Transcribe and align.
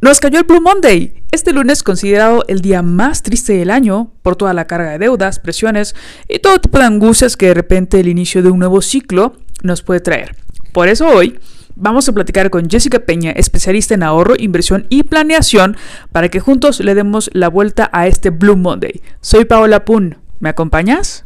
Nos 0.00 0.20
cayó 0.20 0.38
el 0.38 0.44
Blue 0.44 0.60
Monday, 0.60 1.24
este 1.32 1.52
lunes 1.52 1.82
considerado 1.82 2.44
el 2.46 2.60
día 2.60 2.82
más 2.82 3.24
triste 3.24 3.54
del 3.54 3.68
año 3.68 4.12
por 4.22 4.36
toda 4.36 4.54
la 4.54 4.68
carga 4.68 4.92
de 4.92 5.00
deudas, 5.00 5.40
presiones 5.40 5.96
y 6.28 6.38
todo 6.38 6.60
tipo 6.60 6.78
de 6.78 6.84
angustias 6.84 7.36
que 7.36 7.46
de 7.46 7.54
repente 7.54 7.98
el 7.98 8.06
inicio 8.06 8.40
de 8.40 8.50
un 8.50 8.60
nuevo 8.60 8.80
ciclo 8.80 9.34
nos 9.64 9.82
puede 9.82 9.98
traer. 9.98 10.36
Por 10.72 10.86
eso 10.86 11.08
hoy 11.08 11.40
vamos 11.74 12.08
a 12.08 12.12
platicar 12.12 12.48
con 12.48 12.70
Jessica 12.70 13.00
Peña, 13.00 13.32
especialista 13.32 13.94
en 13.94 14.04
ahorro, 14.04 14.34
inversión 14.38 14.86
y 14.88 15.02
planeación, 15.02 15.76
para 16.12 16.28
que 16.28 16.38
juntos 16.38 16.78
le 16.78 16.94
demos 16.94 17.28
la 17.32 17.48
vuelta 17.48 17.90
a 17.92 18.06
este 18.06 18.30
Blue 18.30 18.56
Monday. 18.56 19.02
Soy 19.20 19.46
Paola 19.46 19.84
Pun, 19.84 20.18
¿me 20.38 20.48
acompañas? 20.48 21.24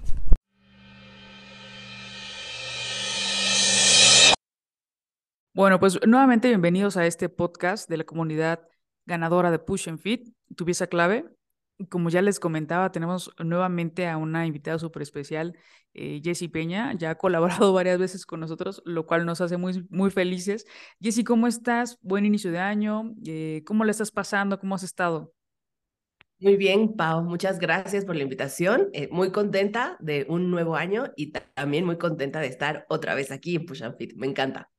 Bueno, 5.55 5.79
pues 5.79 6.01
nuevamente 6.07 6.49
bienvenidos 6.49 6.97
a 6.97 7.07
este 7.07 7.29
podcast 7.29 7.87
de 7.91 7.99
la 7.99 8.05
comunidad 8.05 8.67
ganadora 9.05 9.51
de 9.51 9.59
Push 9.59 9.91
and 9.91 9.99
Fit, 9.99 10.35
tu 10.57 10.65
pieza 10.65 10.87
clave. 10.87 11.27
Como 11.91 12.09
ya 12.09 12.23
les 12.23 12.41
comentaba, 12.41 12.91
tenemos 12.91 13.31
nuevamente 13.39 14.09
a 14.09 14.17
una 14.17 14.47
invitada 14.47 14.79
súper 14.79 15.03
especial, 15.03 15.55
eh, 15.93 16.23
Jessie 16.25 16.49
Peña. 16.49 16.95
Ya 16.95 17.11
ha 17.11 17.19
colaborado 17.19 17.71
varias 17.75 17.99
veces 17.99 18.25
con 18.25 18.41
nosotros, 18.41 18.83
lo 18.87 19.05
cual 19.05 19.27
nos 19.27 19.43
hace 19.43 19.59
muy, 19.59 19.87
muy 19.91 20.11
felices. 20.11 20.65
Jessie, 21.03 21.23
¿cómo 21.23 21.47
estás? 21.47 21.99
Buen 22.01 22.25
inicio 22.25 22.51
de 22.51 22.59
año. 22.59 23.13
Eh, 23.27 23.63
¿Cómo 23.67 23.85
le 23.85 23.91
estás 23.91 24.11
pasando? 24.11 24.59
¿Cómo 24.59 24.75
has 24.77 24.85
estado? 24.85 25.35
Muy 26.39 26.57
bien, 26.57 26.97
Pau, 26.97 27.25
muchas 27.25 27.59
gracias 27.59 28.07
por 28.07 28.17
la 28.17 28.23
invitación. 28.23 28.89
Eh, 28.95 29.11
muy 29.13 29.31
contenta 29.31 29.99
de 30.01 30.25
un 30.31 30.51
nuevo 30.51 30.77
año 30.77 31.13
y 31.15 31.33
también 31.33 31.85
muy 31.85 31.99
contenta 31.99 32.41
de 32.41 32.47
estar 32.47 32.87
otra 32.89 33.15
vez 33.15 33.31
aquí 33.31 33.57
en 33.57 33.67
Push 33.67 33.83
and 33.83 33.99
Fit. 33.99 34.15
Me 34.17 34.27
encanta. 34.27 34.71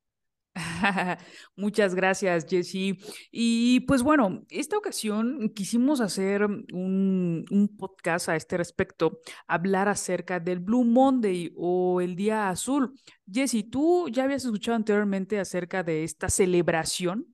Muchas 1.56 1.94
gracias, 1.94 2.46
Jessie. 2.48 2.98
Y 3.30 3.80
pues 3.80 4.02
bueno, 4.02 4.44
esta 4.50 4.76
ocasión 4.76 5.50
quisimos 5.54 6.00
hacer 6.00 6.44
un, 6.44 7.44
un, 7.50 7.76
podcast 7.76 8.28
a 8.28 8.36
este 8.36 8.56
respecto, 8.56 9.20
hablar 9.46 9.88
acerca 9.88 10.40
del 10.40 10.60
Blue 10.60 10.84
Monday 10.84 11.52
o 11.56 12.00
el 12.00 12.16
Día 12.16 12.48
Azul. 12.48 12.92
Jessie, 13.30 13.68
¿tú 13.70 14.08
ya 14.08 14.24
habías 14.24 14.44
escuchado 14.44 14.76
anteriormente 14.76 15.38
acerca 15.38 15.82
de 15.82 16.04
esta 16.04 16.28
celebración? 16.28 17.26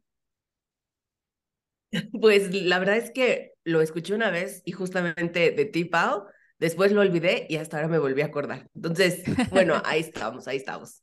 Pues 2.20 2.54
la 2.54 2.78
verdad 2.78 2.98
es 2.98 3.10
que 3.10 3.54
lo 3.64 3.80
escuché 3.80 4.14
una 4.14 4.30
vez 4.30 4.62
y 4.64 4.70
justamente 4.70 5.50
de 5.50 5.64
ti, 5.64 5.84
Pau, 5.84 6.24
después 6.58 6.92
lo 6.92 7.00
olvidé 7.00 7.46
y 7.48 7.56
hasta 7.56 7.78
ahora 7.78 7.88
me 7.88 7.98
volví 7.98 8.22
a 8.22 8.26
acordar. 8.26 8.68
Entonces, 8.76 9.24
bueno, 9.50 9.82
ahí 9.84 10.00
estamos, 10.14 10.46
ahí 10.46 10.58
estamos. 10.58 11.02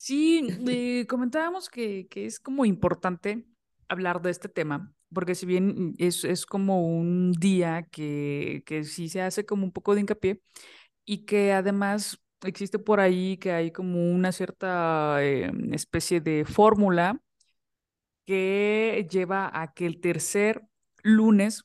Sí, 0.00 0.48
eh, 0.68 1.06
comentábamos 1.06 1.68
que, 1.68 2.08
que, 2.08 2.24
es 2.24 2.40
como 2.40 2.64
importante 2.64 3.44
hablar 3.88 4.22
de 4.22 4.30
este 4.30 4.48
tema, 4.48 4.94
porque 5.12 5.34
si 5.34 5.44
bien 5.44 5.94
es, 5.98 6.24
es 6.24 6.46
como 6.46 6.86
un 6.86 7.32
día 7.32 7.82
que, 7.90 8.62
que 8.64 8.84
sí 8.84 9.10
se 9.10 9.20
hace 9.20 9.44
como 9.44 9.64
un 9.64 9.72
poco 9.72 9.94
de 9.94 10.00
hincapié 10.00 10.40
y 11.04 11.26
que 11.26 11.52
además 11.52 12.18
existe 12.42 12.78
por 12.78 13.00
ahí 13.00 13.36
que 13.38 13.52
hay 13.52 13.72
como 13.72 14.10
una 14.12 14.32
cierta 14.32 15.18
eh, 15.22 15.52
especie 15.72 16.20
de 16.22 16.46
fórmula 16.46 17.20
que 18.26 19.06
lleva 19.10 19.50
a 19.52 19.72
que 19.74 19.86
el 19.86 20.00
tercer 20.00 20.62
lunes 21.02 21.64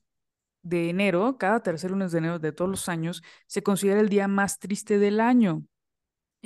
de 0.63 0.89
enero, 0.89 1.37
cada 1.37 1.61
tercer 1.61 1.91
lunes 1.91 2.11
de 2.11 2.19
enero 2.19 2.39
de 2.39 2.51
todos 2.51 2.71
los 2.71 2.89
años, 2.89 3.23
se 3.47 3.63
considera 3.63 4.01
el 4.01 4.09
día 4.09 4.27
más 4.27 4.59
triste 4.59 4.99
del 4.99 5.19
año. 5.21 5.63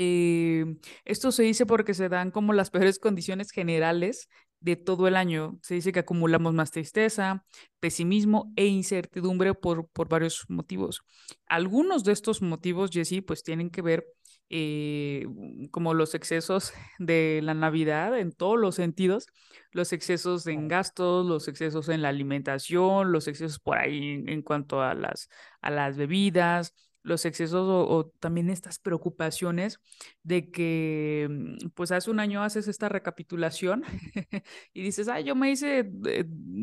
Eh, 0.01 0.65
esto 1.03 1.33
se 1.33 1.43
dice 1.43 1.65
porque 1.65 1.93
se 1.93 2.07
dan 2.07 2.31
como 2.31 2.53
las 2.53 2.69
peores 2.69 2.99
condiciones 2.99 3.51
generales 3.51 4.29
de 4.61 4.77
todo 4.77 5.09
el 5.09 5.17
año. 5.17 5.59
Se 5.61 5.75
dice 5.75 5.91
que 5.91 5.99
acumulamos 5.99 6.53
más 6.53 6.71
tristeza, 6.71 7.43
pesimismo 7.81 8.53
e 8.55 8.65
incertidumbre 8.67 9.53
por, 9.55 9.89
por 9.89 10.07
varios 10.07 10.45
motivos. 10.47 11.01
Algunos 11.47 12.05
de 12.05 12.13
estos 12.13 12.41
motivos, 12.41 12.91
Jesse, 12.91 13.21
pues 13.25 13.43
tienen 13.43 13.69
que 13.69 13.81
ver 13.81 14.05
eh, 14.49 15.27
como 15.69 15.93
los 15.93 16.15
excesos 16.15 16.71
de 16.97 17.41
la 17.43 17.53
Navidad 17.53 18.17
en 18.17 18.31
todos 18.31 18.57
los 18.57 18.75
sentidos, 18.75 19.27
los 19.71 19.91
excesos 19.91 20.47
en 20.47 20.69
gastos, 20.69 21.25
los 21.25 21.49
excesos 21.49 21.89
en 21.89 22.01
la 22.01 22.09
alimentación, 22.09 23.11
los 23.11 23.27
excesos 23.27 23.59
por 23.59 23.77
ahí 23.77 24.13
en, 24.13 24.29
en 24.29 24.41
cuanto 24.43 24.81
a 24.81 24.93
las, 24.93 25.29
a 25.61 25.69
las 25.71 25.97
bebidas, 25.97 26.73
los 27.03 27.25
excesos 27.25 27.67
o, 27.67 28.11
también 28.19 28.49
estas 28.49 28.79
preocupaciones 28.79 29.79
de 30.23 30.51
que, 30.51 31.27
mm, 31.29 31.69
pues 31.75 31.91
hace 31.91 32.11
un 32.11 32.19
año 32.19 32.43
haces 32.43 32.67
esta 32.67 32.89
recapitulación 32.89 33.83
y 34.73 34.81
dices, 34.81 35.07
ay, 35.07 35.23
yo 35.23 35.35
me 35.35 35.51
hice 35.51 35.91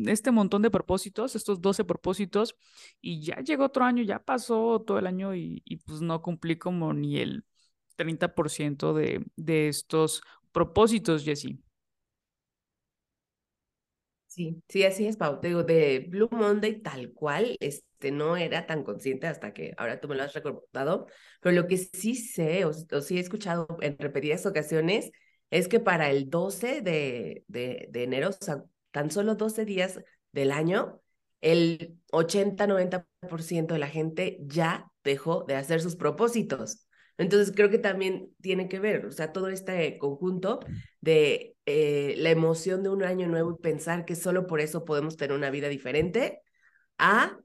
este 0.05 0.31
montón 0.31 0.61
de 0.61 0.71
propósitos, 0.71 1.35
estos 1.35 1.61
12 1.61 1.83
propósitos, 1.85 2.55
y 3.01 3.21
ya 3.21 3.37
llegó 3.41 3.65
otro 3.65 3.85
año, 3.85 4.03
ya 4.03 4.19
pasó 4.19 4.81
todo 4.85 4.99
el 4.99 5.07
año 5.07 5.35
y, 5.35 5.61
pues 5.85 6.01
no 6.01 6.21
cumplí 6.21 6.57
como 6.57 6.93
ni 6.93 7.17
el 7.19 7.45
30% 7.95 8.93
de, 8.93 9.25
de 9.35 9.67
estos 9.69 10.21
propósitos, 10.51 11.23
Jessie. 11.23 11.59
Sí, 14.37 14.61
sí, 14.69 14.83
así 14.83 15.07
es, 15.07 15.17
Pau. 15.17 15.39
Te 15.39 15.47
digo, 15.47 15.63
de 15.63 16.05
Blue 16.09 16.29
Monday 16.31 16.79
tal 16.83 17.11
cual, 17.13 17.57
este, 17.59 18.11
no 18.11 18.37
era 18.37 18.67
tan 18.67 18.83
consciente 18.83 19.25
hasta 19.25 19.51
que 19.51 19.73
ahora 19.77 19.99
tú 19.99 20.07
me 20.07 20.13
lo 20.15 20.21
has 20.21 20.33
recordado, 20.35 21.07
pero 21.41 21.55
lo 21.55 21.65
que 21.67 21.77
sí 21.77 22.13
sé, 22.13 22.63
o, 22.65 22.71
sí 22.71 23.17
he 23.17 23.19
escuchado 23.19 23.67
en 23.81 23.97
repetidas 23.97 24.45
ocasiones, 24.45 25.09
es 25.49 25.67
que 25.67 25.79
para 25.79 26.11
el 26.11 26.29
12 26.29 26.81
de, 26.81 27.45
de, 27.47 27.87
de 27.89 28.03
enero, 28.03 28.29
o 28.29 28.31
sea, 28.31 28.63
tan 28.91 29.09
solo 29.09 29.33
12 29.33 29.65
días 29.65 29.99
del 30.33 30.51
año, 30.51 31.01
el 31.41 31.97
80-90% 32.11 33.73
de 33.73 33.79
la 33.79 33.87
gente 33.89 34.37
ya 34.41 34.91
dejó 35.03 35.45
de 35.45 35.55
hacer 35.55 35.81
sus 35.81 35.95
propósitos. 35.95 36.87
Entonces 37.17 37.51
creo 37.55 37.71
que 37.71 37.79
también 37.79 38.29
tiene 38.41 38.69
que 38.69 38.79
ver, 38.79 39.07
o 39.07 39.11
sea, 39.11 39.31
todo 39.33 39.47
este 39.49 39.97
conjunto 39.97 40.59
de 41.07 41.55
eh, 41.65 42.15
la 42.17 42.31
emoción 42.31 42.83
de 42.83 42.89
un 42.89 43.01
año 43.01 43.29
nuevo 43.29 43.51
y 43.51 43.61
pensar 43.61 44.03
que 44.03 44.13
solo 44.13 44.45
por 44.45 44.59
eso 44.59 44.83
podemos 44.83 45.15
tener 45.15 45.37
una 45.37 45.49
vida 45.49 45.69
diferente, 45.69 46.41
a 46.97 47.39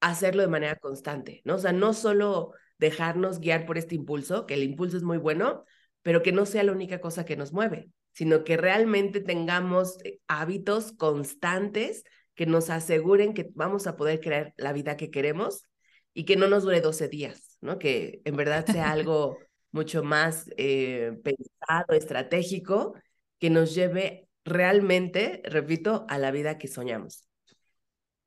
hacerlo 0.00 0.42
de 0.42 0.48
manera 0.48 0.76
constante, 0.76 1.40
¿no? 1.46 1.54
O 1.54 1.58
sea, 1.58 1.72
no 1.72 1.94
solo 1.94 2.52
dejarnos 2.76 3.40
guiar 3.40 3.64
por 3.64 3.78
este 3.78 3.94
impulso, 3.94 4.44
que 4.44 4.52
el 4.52 4.64
impulso 4.64 4.98
es 4.98 5.02
muy 5.02 5.16
bueno, 5.16 5.64
pero 6.02 6.22
que 6.22 6.32
no 6.32 6.44
sea 6.44 6.62
la 6.62 6.72
única 6.72 7.00
cosa 7.00 7.24
que 7.24 7.36
nos 7.36 7.54
mueve, 7.54 7.88
sino 8.12 8.44
que 8.44 8.58
realmente 8.58 9.20
tengamos 9.20 9.96
eh, 10.04 10.20
hábitos 10.28 10.92
constantes 10.92 12.04
que 12.34 12.44
nos 12.44 12.68
aseguren 12.68 13.32
que 13.32 13.48
vamos 13.54 13.86
a 13.86 13.96
poder 13.96 14.20
crear 14.20 14.52
la 14.58 14.74
vida 14.74 14.98
que 14.98 15.10
queremos 15.10 15.64
y 16.12 16.26
que 16.26 16.36
no 16.36 16.48
nos 16.48 16.64
dure 16.64 16.82
12 16.82 17.08
días, 17.08 17.56
¿no? 17.62 17.78
Que 17.78 18.20
en 18.26 18.36
verdad 18.36 18.66
sea 18.66 18.90
algo 18.92 19.38
mucho 19.72 20.02
más 20.02 20.50
eh, 20.56 21.18
pensado, 21.22 21.94
estratégico, 21.94 22.94
que 23.38 23.50
nos 23.50 23.74
lleve 23.74 24.28
realmente, 24.44 25.42
repito, 25.44 26.06
a 26.08 26.18
la 26.18 26.30
vida 26.30 26.58
que 26.58 26.68
soñamos. 26.68 27.26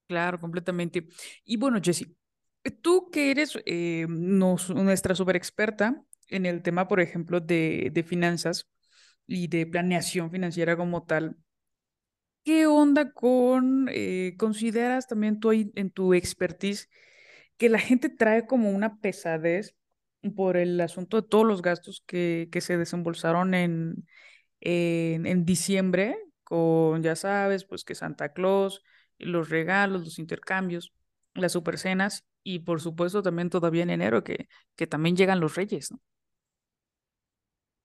Claro, 0.08 0.40
completamente. 0.40 1.08
Y 1.46 1.58
bueno, 1.58 1.80
Jessie, 1.82 2.16
tú 2.82 3.10
que 3.12 3.32
eres 3.32 3.58
eh, 3.66 4.06
nuestra 4.10 5.16
super 5.16 5.36
experta 5.36 6.04
en 6.30 6.46
el 6.46 6.62
tema, 6.62 6.88
por 6.88 7.00
ejemplo, 7.00 7.40
de, 7.40 7.90
de 7.92 8.04
finanzas 8.04 8.70
y 9.28 9.48
de 9.48 9.66
planeación 9.66 10.32
financiera 10.32 10.78
como 10.78 11.04
tal, 11.06 11.38
¿qué 12.44 12.68
onda 12.68 13.12
con, 13.12 13.88
eh, 13.92 14.36
consideras 14.38 15.08
también 15.08 15.40
tú 15.40 15.52
en 15.52 15.90
tu 15.92 16.14
expertise 16.14 16.90
que 17.58 17.70
la 17.70 17.80
gente 17.80 18.10
trae 18.10 18.46
como 18.46 18.72
una 18.72 19.00
pesadez 19.00 19.76
por 20.36 20.58
el 20.58 20.80
asunto 20.82 21.22
de 21.22 21.28
todos 21.28 21.46
los 21.46 21.62
gastos 21.62 22.04
que, 22.06 22.50
que 22.52 22.62
se 22.62 22.78
desembolsaron 22.78 23.54
en, 23.54 24.08
en, 24.62 25.46
diciembre, 25.46 26.18
con, 26.44 27.04
ya 27.04 27.16
sabes, 27.16 27.66
pues 27.66 27.84
que 27.84 27.96
Santa 27.96 28.34
Claus, 28.34 28.82
los 29.18 29.50
regalos, 29.50 30.04
los 30.04 30.20
intercambios, 30.20 30.94
las 31.34 31.52
supercenas 31.52 32.26
y 32.44 32.60
por 32.60 32.82
supuesto 32.82 33.22
también 33.24 33.50
todavía 33.50 33.84
en 33.84 33.90
enero 33.90 34.24
que, 34.24 34.48
que 34.76 34.88
también 34.88 35.16
llegan 35.16 35.40
los 35.40 35.56
reyes. 35.56 35.90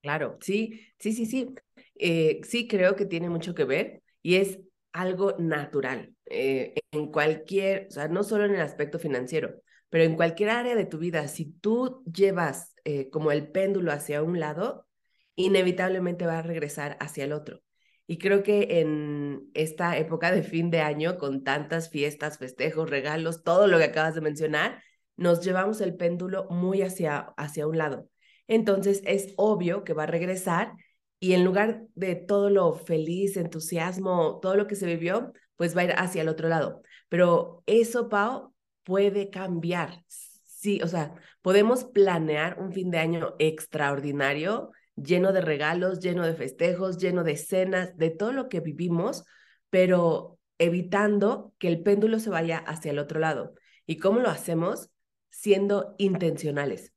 Claro, 0.00 0.38
sí, 0.40 0.80
sí, 0.98 1.12
sí, 1.12 1.26
sí. 1.26 1.54
Eh, 1.96 2.40
sí 2.44 2.68
creo 2.68 2.94
que 2.94 3.04
tiene 3.04 3.28
mucho 3.28 3.54
que 3.54 3.64
ver 3.64 4.02
y 4.22 4.36
es 4.36 4.60
algo 4.92 5.34
natural 5.38 6.14
eh, 6.26 6.74
en 6.92 7.10
cualquier, 7.10 7.88
o 7.88 7.90
sea, 7.90 8.08
no 8.08 8.22
solo 8.22 8.44
en 8.44 8.54
el 8.54 8.60
aspecto 8.60 8.98
financiero, 8.98 9.60
pero 9.90 10.04
en 10.04 10.16
cualquier 10.16 10.50
área 10.50 10.74
de 10.74 10.86
tu 10.86 10.98
vida, 10.98 11.28
si 11.28 11.46
tú 11.46 12.02
llevas 12.04 12.74
eh, 12.84 13.10
como 13.10 13.32
el 13.32 13.50
péndulo 13.50 13.92
hacia 13.92 14.22
un 14.22 14.40
lado, 14.40 14.86
inevitablemente 15.34 16.26
va 16.26 16.38
a 16.38 16.42
regresar 16.42 16.96
hacia 17.00 17.24
el 17.24 17.32
otro. 17.32 17.62
Y 18.06 18.18
creo 18.18 18.42
que 18.42 18.80
en 18.80 19.50
esta 19.54 19.98
época 19.98 20.32
de 20.32 20.42
fin 20.42 20.70
de 20.70 20.80
año, 20.80 21.18
con 21.18 21.44
tantas 21.44 21.90
fiestas, 21.90 22.38
festejos, 22.38 22.88
regalos, 22.88 23.42
todo 23.44 23.66
lo 23.66 23.78
que 23.78 23.84
acabas 23.84 24.14
de 24.14 24.22
mencionar, 24.22 24.82
nos 25.16 25.44
llevamos 25.44 25.80
el 25.80 25.94
péndulo 25.96 26.46
muy 26.48 26.82
hacia, 26.82 27.18
hacia 27.36 27.66
un 27.66 27.78
lado. 27.78 28.08
Entonces 28.46 29.02
es 29.04 29.34
obvio 29.36 29.84
que 29.84 29.92
va 29.92 30.04
a 30.04 30.06
regresar 30.06 30.72
y 31.20 31.34
en 31.34 31.44
lugar 31.44 31.82
de 31.94 32.14
todo 32.14 32.48
lo 32.50 32.74
feliz, 32.74 33.36
entusiasmo, 33.36 34.38
todo 34.40 34.54
lo 34.54 34.66
que 34.66 34.76
se 34.76 34.86
vivió, 34.86 35.32
pues 35.56 35.76
va 35.76 35.82
a 35.82 35.84
ir 35.84 35.92
hacia 35.96 36.22
el 36.22 36.28
otro 36.28 36.48
lado. 36.48 36.82
Pero 37.08 37.62
eso, 37.66 38.08
Pau, 38.08 38.54
puede 38.88 39.28
cambiar. 39.28 40.02
Sí, 40.06 40.80
o 40.82 40.88
sea, 40.88 41.12
podemos 41.42 41.84
planear 41.84 42.58
un 42.58 42.72
fin 42.72 42.90
de 42.90 42.96
año 42.96 43.34
extraordinario, 43.38 44.70
lleno 44.96 45.34
de 45.34 45.42
regalos, 45.42 46.00
lleno 46.00 46.24
de 46.24 46.32
festejos, 46.32 46.96
lleno 46.96 47.22
de 47.22 47.36
cenas, 47.36 47.98
de 47.98 48.08
todo 48.08 48.32
lo 48.32 48.48
que 48.48 48.60
vivimos, 48.60 49.24
pero 49.68 50.38
evitando 50.56 51.52
que 51.58 51.68
el 51.68 51.82
péndulo 51.82 52.18
se 52.18 52.30
vaya 52.30 52.56
hacia 52.56 52.90
el 52.90 52.98
otro 52.98 53.20
lado. 53.20 53.52
¿Y 53.84 53.98
cómo 53.98 54.20
lo 54.20 54.30
hacemos? 54.30 54.88
Siendo 55.28 55.94
intencionales, 55.98 56.94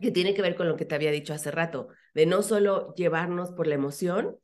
que 0.00 0.10
tiene 0.10 0.34
que 0.34 0.42
ver 0.42 0.56
con 0.56 0.68
lo 0.68 0.74
que 0.74 0.84
te 0.84 0.96
había 0.96 1.12
dicho 1.12 1.32
hace 1.32 1.52
rato, 1.52 1.90
de 2.12 2.26
no 2.26 2.42
solo 2.42 2.92
llevarnos 2.96 3.52
por 3.52 3.68
la 3.68 3.76
emoción, 3.76 4.36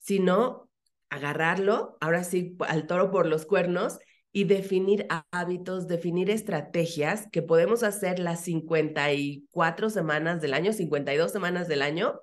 sino 0.00 0.68
agarrarlo, 1.08 1.98
ahora 2.00 2.24
sí, 2.24 2.56
al 2.66 2.88
toro 2.88 3.12
por 3.12 3.26
los 3.26 3.46
cuernos 3.46 4.00
y 4.32 4.44
definir 4.44 5.06
hábitos, 5.30 5.86
definir 5.86 6.30
estrategias 6.30 7.28
que 7.30 7.42
podemos 7.42 7.82
hacer 7.82 8.18
las 8.18 8.42
54 8.44 9.90
semanas 9.90 10.40
del 10.40 10.54
año, 10.54 10.72
52 10.72 11.30
semanas 11.30 11.68
del 11.68 11.82
año, 11.82 12.18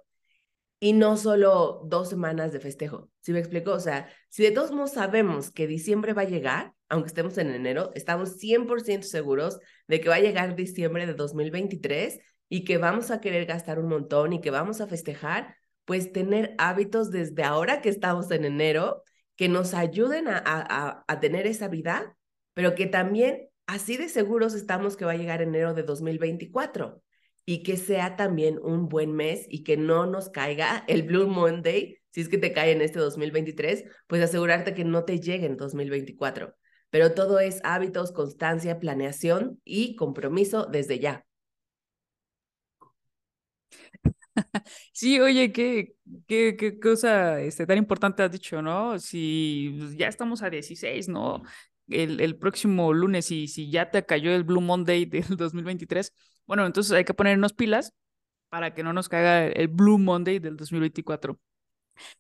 y 0.80 0.94
no 0.94 1.18
solo 1.18 1.82
dos 1.86 2.10
semanas 2.10 2.52
de 2.52 2.60
festejo. 2.60 3.10
¿Sí 3.20 3.34
me 3.34 3.40
explico? 3.40 3.72
O 3.74 3.80
sea, 3.80 4.10
si 4.30 4.44
de 4.44 4.52
todos 4.52 4.72
modos 4.72 4.94
sabemos 4.94 5.52
que 5.52 5.68
diciembre 5.68 6.14
va 6.14 6.22
a 6.24 6.26
llegar, 6.26 6.74
aunque 6.88 7.08
estemos 7.08 7.38
en 7.38 7.54
enero, 7.54 7.92
estamos 7.96 8.38
100% 8.38 9.04
seguros 9.04 9.60
de 9.88 10.00
que 10.00 10.10
va 10.10 10.16
a 10.16 10.22
llegar 10.22 10.56
diciembre 10.56 11.06
de 11.06 11.14
2023 11.14 12.20
y 12.48 12.64
que 12.64 12.78
vamos 12.78 13.12
a 13.12 13.20
querer 13.20 13.46
gastar 13.46 13.78
un 13.78 13.90
montón 13.90 14.34
y 14.34 14.42
que 14.42 14.52
vamos 14.52 14.82
a 14.82 14.88
festejar, 14.88 15.56
pues 15.86 16.12
tener 16.12 16.56
hábitos 16.58 17.12
desde 17.12 17.44
ahora 17.44 17.82
que 17.82 17.90
estamos 17.90 18.32
en 18.32 18.46
enero 18.46 19.04
que 19.40 19.48
nos 19.48 19.74
ayuden 19.74 20.28
a, 20.28 20.44
a, 20.46 21.06
a 21.08 21.20
tener 21.22 21.48
esa 21.48 21.70
vida, 21.70 22.18
pero 22.54 22.76
que 22.76 22.88
también 22.88 23.48
así 23.68 23.96
de 23.96 24.10
seguros 24.10 24.54
estamos 24.54 24.98
que 24.98 25.06
va 25.06 25.14
a 25.14 25.16
llegar 25.16 25.42
enero 25.42 25.74
de 25.74 25.84
2024 25.84 27.02
y 27.46 27.64
que 27.64 27.78
sea 27.78 28.18
también 28.18 28.60
un 28.62 28.90
buen 28.90 29.14
mes 29.14 29.46
y 29.48 29.64
que 29.64 29.78
no 29.78 30.06
nos 30.06 30.28
caiga 30.30 30.84
el 30.90 31.04
Blue 31.04 31.28
Monday, 31.30 32.00
si 32.12 32.20
es 32.20 32.28
que 32.28 32.38
te 32.38 32.52
cae 32.52 32.74
en 32.74 32.82
este 32.82 33.00
2023, 33.00 33.86
pues 34.08 34.22
asegurarte 34.22 34.74
que 34.74 34.84
no 34.84 35.06
te 35.06 35.22
llegue 35.22 35.46
en 35.46 35.56
2024. 35.56 36.54
Pero 36.90 37.14
todo 37.14 37.40
es 37.40 37.62
hábitos, 37.64 38.12
constancia, 38.12 38.78
planeación 38.78 39.62
y 39.64 39.96
compromiso 39.96 40.66
desde 40.66 41.00
ya. 41.00 41.26
Sí, 44.94 45.20
oye, 45.20 45.52
qué, 45.52 45.96
qué, 46.28 46.56
qué 46.58 46.80
cosa 46.80 47.40
este, 47.42 47.66
tan 47.66 47.78
importante 47.78 48.24
has 48.24 48.32
dicho, 48.32 48.62
¿no? 48.62 49.00
Si 49.00 49.76
pues, 49.80 49.98
ya 49.98 50.08
estamos 50.08 50.42
a 50.42 50.50
16, 50.50 51.08
¿no? 51.10 51.44
El, 51.88 52.22
el 52.22 52.38
próximo 52.38 52.94
lunes 52.94 53.32
y 53.32 53.48
si 53.48 53.72
ya 53.72 53.90
te 53.90 54.06
cayó 54.06 54.32
el 54.32 54.44
Blue 54.44 54.62
Monday 54.62 55.06
del 55.06 55.38
2023, 55.38 56.14
bueno, 56.46 56.66
entonces 56.66 56.92
hay 56.94 57.06
que 57.06 57.14
ponernos 57.14 57.54
pilas 57.54 57.94
para 58.50 58.74
que 58.74 58.84
no 58.84 58.94
nos 58.94 59.10
caiga 59.10 59.48
el 59.48 59.68
Blue 59.68 59.98
Monday 59.98 60.40
del 60.40 60.58
2024. 60.58 61.40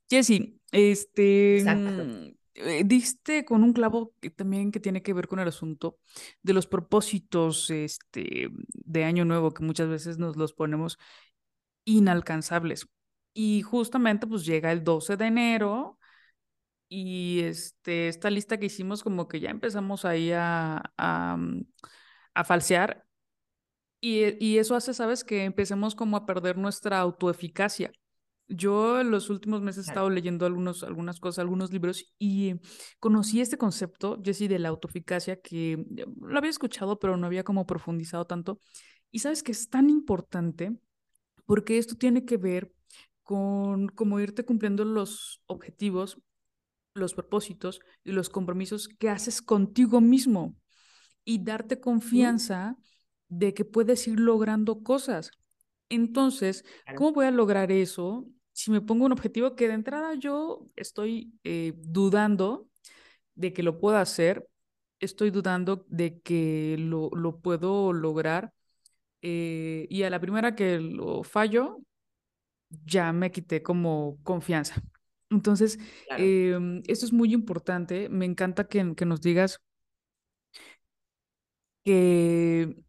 Jessy, 0.09 0.59
este, 0.71 1.63
mm, 1.65 2.39
eh, 2.55 2.83
diste 2.85 3.45
con 3.45 3.63
un 3.63 3.73
clavo 3.73 4.13
que 4.19 4.29
también 4.29 4.71
que 4.71 4.79
tiene 4.79 5.01
que 5.01 5.13
ver 5.13 5.27
con 5.27 5.39
el 5.39 5.47
asunto 5.47 5.97
de 6.43 6.53
los 6.53 6.67
propósitos 6.67 7.69
este, 7.69 8.49
de 8.73 9.03
Año 9.03 9.25
Nuevo, 9.25 9.53
que 9.53 9.63
muchas 9.63 9.87
veces 9.87 10.17
nos 10.17 10.35
los 10.35 10.53
ponemos 10.53 10.97
inalcanzables. 11.85 12.87
Y 13.33 13.61
justamente 13.61 14.27
pues 14.27 14.45
llega 14.45 14.71
el 14.71 14.83
12 14.83 15.17
de 15.17 15.25
enero 15.27 15.99
y 16.89 17.41
este, 17.41 18.07
esta 18.07 18.29
lista 18.29 18.57
que 18.59 18.65
hicimos 18.67 19.03
como 19.03 19.27
que 19.27 19.39
ya 19.39 19.49
empezamos 19.51 20.05
ahí 20.05 20.31
a, 20.31 20.81
a, 20.97 21.37
mm, 21.37 21.65
a 22.33 22.43
falsear 22.43 23.05
y, 24.01 24.43
y 24.43 24.57
eso 24.57 24.75
hace, 24.75 24.93
¿sabes? 24.93 25.23
Que 25.23 25.43
empecemos 25.43 25.95
como 25.95 26.17
a 26.17 26.25
perder 26.25 26.57
nuestra 26.57 26.99
autoeficacia. 26.99 27.91
Yo 28.47 28.99
en 28.99 29.11
los 29.11 29.29
últimos 29.29 29.61
meses 29.61 29.85
he 29.85 29.89
estado 29.91 30.09
leyendo 30.09 30.45
algunos, 30.47 30.83
algunas 30.83 31.19
cosas, 31.19 31.39
algunos 31.39 31.71
libros 31.71 32.11
y 32.17 32.55
conocí 32.99 33.41
este 33.41 33.59
concepto, 33.59 34.19
Jesse, 34.23 34.49
de 34.49 34.57
la 34.57 34.69
autoeficacia, 34.69 35.39
que 35.39 35.85
lo 36.19 36.37
había 36.37 36.49
escuchado, 36.49 36.97
pero 36.97 37.15
no 37.15 37.27
había 37.27 37.43
como 37.43 37.67
profundizado 37.67 38.25
tanto. 38.25 38.59
Y 39.11 39.19
sabes 39.19 39.43
que 39.43 39.51
es 39.51 39.69
tan 39.69 39.89
importante 39.89 40.71
porque 41.49 41.79
esto 41.79 41.95
tiene 41.95 42.25
que 42.25 42.37
ver 42.37 42.71
con 43.23 43.87
cómo 43.87 44.19
irte 44.19 44.45
cumpliendo 44.45 44.85
los 44.85 45.41
objetivos, 45.47 46.21
los 46.93 47.15
propósitos 47.15 47.79
y 48.03 48.11
los 48.11 48.29
compromisos 48.29 48.87
que 48.87 49.09
haces 49.09 49.41
contigo 49.41 49.99
mismo 49.99 50.55
y 51.25 51.43
darte 51.43 51.79
confianza 51.79 52.77
de 53.29 53.55
que 53.55 53.65
puedes 53.65 54.07
ir 54.07 54.19
logrando 54.19 54.83
cosas. 54.83 55.31
Entonces, 55.89 56.65
¿cómo 56.95 57.13
voy 57.13 57.25
a 57.25 57.31
lograr 57.31 57.71
eso 57.71 58.27
si 58.51 58.69
me 58.69 58.81
pongo 58.81 59.05
un 59.05 59.11
objetivo 59.11 59.55
que 59.55 59.69
de 59.69 59.73
entrada 59.73 60.13
yo 60.13 60.67
estoy 60.75 61.33
eh, 61.43 61.73
dudando 61.77 62.69
de 63.33 63.53
que 63.53 63.63
lo 63.63 63.79
pueda 63.79 64.01
hacer? 64.01 64.47
Estoy 64.99 65.31
dudando 65.31 65.83
de 65.87 66.21
que 66.21 66.75
lo, 66.77 67.09
lo 67.09 67.39
puedo 67.39 67.91
lograr 67.91 68.53
eh, 69.21 69.87
y 69.89 70.03
a 70.03 70.09
la 70.09 70.19
primera 70.19 70.55
que 70.55 70.79
lo 70.79 71.23
fallo, 71.23 71.79
ya 72.85 73.11
me 73.13 73.31
quité 73.31 73.63
como 73.63 74.19
confianza. 74.23 74.81
Entonces, 75.29 75.79
em, 76.17 76.81
esto 76.87 77.05
es 77.05 77.13
muy 77.13 77.33
importante. 77.33 78.09
Me 78.09 78.25
encanta 78.25 78.67
que, 78.67 78.95
que 78.95 79.05
nos 79.05 79.21
digas 79.21 79.61
que, 81.83 82.83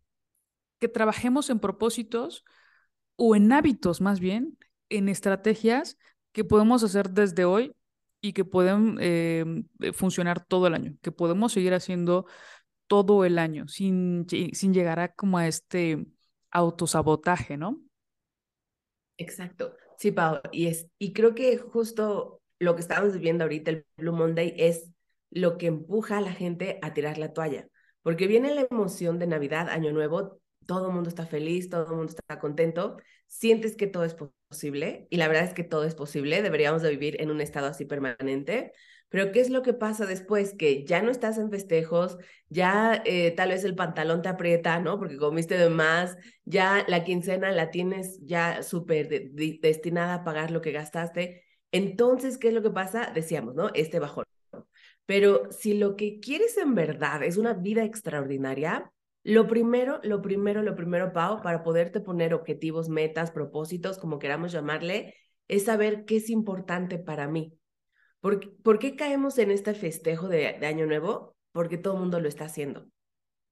que 0.79 0.89
trabajemos 0.89 1.51
en 1.51 1.61
propósitos 1.61 2.45
o 3.17 3.37
en 3.37 3.53
hábitos 3.53 4.01
más 4.01 4.21
bien, 4.21 4.59
en 4.89 5.09
estrategias 5.09 5.99
que 6.33 6.45
podemos 6.45 6.83
hacer 6.83 7.11
desde 7.11 7.45
hoy 7.45 7.75
y 8.21 8.33
que 8.33 8.45
pueden 8.45 8.97
em, 9.01 9.65
funcionar 9.95 10.45
todo 10.45 10.67
el 10.67 10.75
año, 10.75 10.97
que 11.03 11.13
podemos 11.13 11.53
seguir 11.53 11.75
haciendo 11.75 12.27
todo 12.87 13.25
el 13.25 13.39
año 13.39 13.69
sin, 13.69 14.27
sin 14.29 14.75
llegar 14.75 15.01
a 15.01 15.13
como 15.15 15.39
a 15.39 15.47
este 15.47 16.07
autosabotaje, 16.51 17.57
¿no? 17.57 17.81
Exacto. 19.17 19.77
Sí, 19.99 20.13
Pau, 20.13 20.41
y, 20.51 20.67
es, 20.67 20.89
y 20.99 21.13
creo 21.13 21.35
que 21.35 21.59
justo 21.59 22.41
lo 22.59 22.75
que 22.75 22.81
estamos 22.81 23.13
viviendo 23.13 23.45
ahorita, 23.45 23.71
el 23.71 23.87
Blue 23.97 24.13
Monday, 24.13 24.55
es 24.57 24.91
lo 25.31 25.59
que 25.59 25.67
empuja 25.67 26.19
a 26.19 26.21
la 26.21 26.33
gente 26.33 26.79
a 26.83 26.93
tirar 26.93 27.19
la 27.19 27.33
toalla, 27.33 27.69
porque 28.03 28.27
viene 28.27 28.55
la 28.55 28.67
emoción 28.71 29.19
de 29.19 29.27
Navidad, 29.27 29.69
Año 29.69 29.93
Nuevo, 29.93 30.41
todo 30.67 30.89
el 30.89 30.95
mundo 30.95 31.09
está 31.09 31.27
feliz, 31.27 31.69
todo 31.69 31.85
el 31.91 31.97
mundo 31.97 32.13
está 32.17 32.39
contento, 32.39 32.97
sientes 33.27 33.77
que 33.77 33.87
todo 33.87 34.05
es 34.05 34.15
posible, 34.15 35.07
y 35.11 35.17
la 35.17 35.29
verdad 35.29 35.45
es 35.45 35.55
que 35.55 35.65
todo 35.65 35.85
es 35.85 35.95
posible, 35.95 36.43
deberíamos 36.43 36.83
de 36.83 36.91
vivir 36.91 37.21
en 37.21 37.31
un 37.31 37.41
estado 37.41 37.67
así 37.67 37.85
permanente, 37.85 38.73
pero 39.11 39.33
¿qué 39.33 39.41
es 39.41 39.51
lo 39.51 39.63
que 39.63 39.75
pasa 39.75 40.07
después? 40.07 40.55
Que 40.55 40.85
ya 40.85 41.03
no 41.03 41.11
estás 41.11 41.37
en 41.37 41.51
festejos, 41.51 42.17
ya 42.49 43.03
eh, 43.05 43.33
tal 43.33 43.51
vez 43.51 43.65
el 43.65 43.75
pantalón 43.75 44.23
te 44.23 44.29
aprieta, 44.29 44.79
¿no? 44.81 44.99
Porque 44.99 45.19
comiste 45.19 45.59
de 45.59 45.69
más, 45.69 46.17
ya 46.45 46.85
la 46.89 47.05
quincena 47.05 47.51
la 47.51 47.71
tienes 47.71 48.21
ya 48.23 48.63
súper 48.63 49.09
destinada 49.33 50.15
a 50.15 50.25
pagar 50.25 50.51
lo 50.53 50.61
que 50.63 50.73
gastaste. 50.73 51.45
Entonces, 51.73 52.39
¿qué 52.39 52.49
es 52.49 52.55
lo 52.55 52.63
que 52.63 52.71
pasa? 52.71 53.11
Decíamos, 53.13 53.55
¿no? 53.55 53.71
Este 53.75 53.99
bajón. 53.99 54.25
Pero 55.07 55.51
si 55.51 55.75
lo 55.75 55.97
que 55.97 56.21
quieres 56.21 56.57
en 56.57 56.75
verdad 56.77 57.25
es 57.25 57.37
una 57.37 57.53
vida 57.55 57.83
extraordinaria, 57.85 58.93
lo 59.25 59.49
primero, 59.49 60.01
lo 60.05 60.23
primero, 60.23 60.63
lo 60.63 60.77
primero, 60.77 61.13
Pau, 61.13 61.43
para 61.43 61.63
poderte 61.65 62.01
poner 62.01 62.33
objetivos, 62.33 62.89
metas, 62.89 63.33
propósitos, 63.33 63.99
como 63.99 64.21
queramos 64.21 64.53
llamarle, 64.53 65.15
es 65.49 65.65
saber 65.65 66.05
qué 66.05 66.17
es 66.17 66.31
importante 66.31 66.99
para 66.99 67.27
mí. 67.27 67.60
¿Por, 68.21 68.79
qué 68.79 68.97
caemos 68.97 69.39
en 69.39 69.51
este 69.51 69.75
festejo 69.75 70.29
de, 70.29 70.47
Año 70.67 70.87
Nuevo? 70.87 71.37
Porque 71.53 71.79
todo 71.79 71.95
el 71.95 72.01
mundo 72.01 72.21
lo 72.21 72.29
está 72.29 72.45
haciendo. 72.45 72.87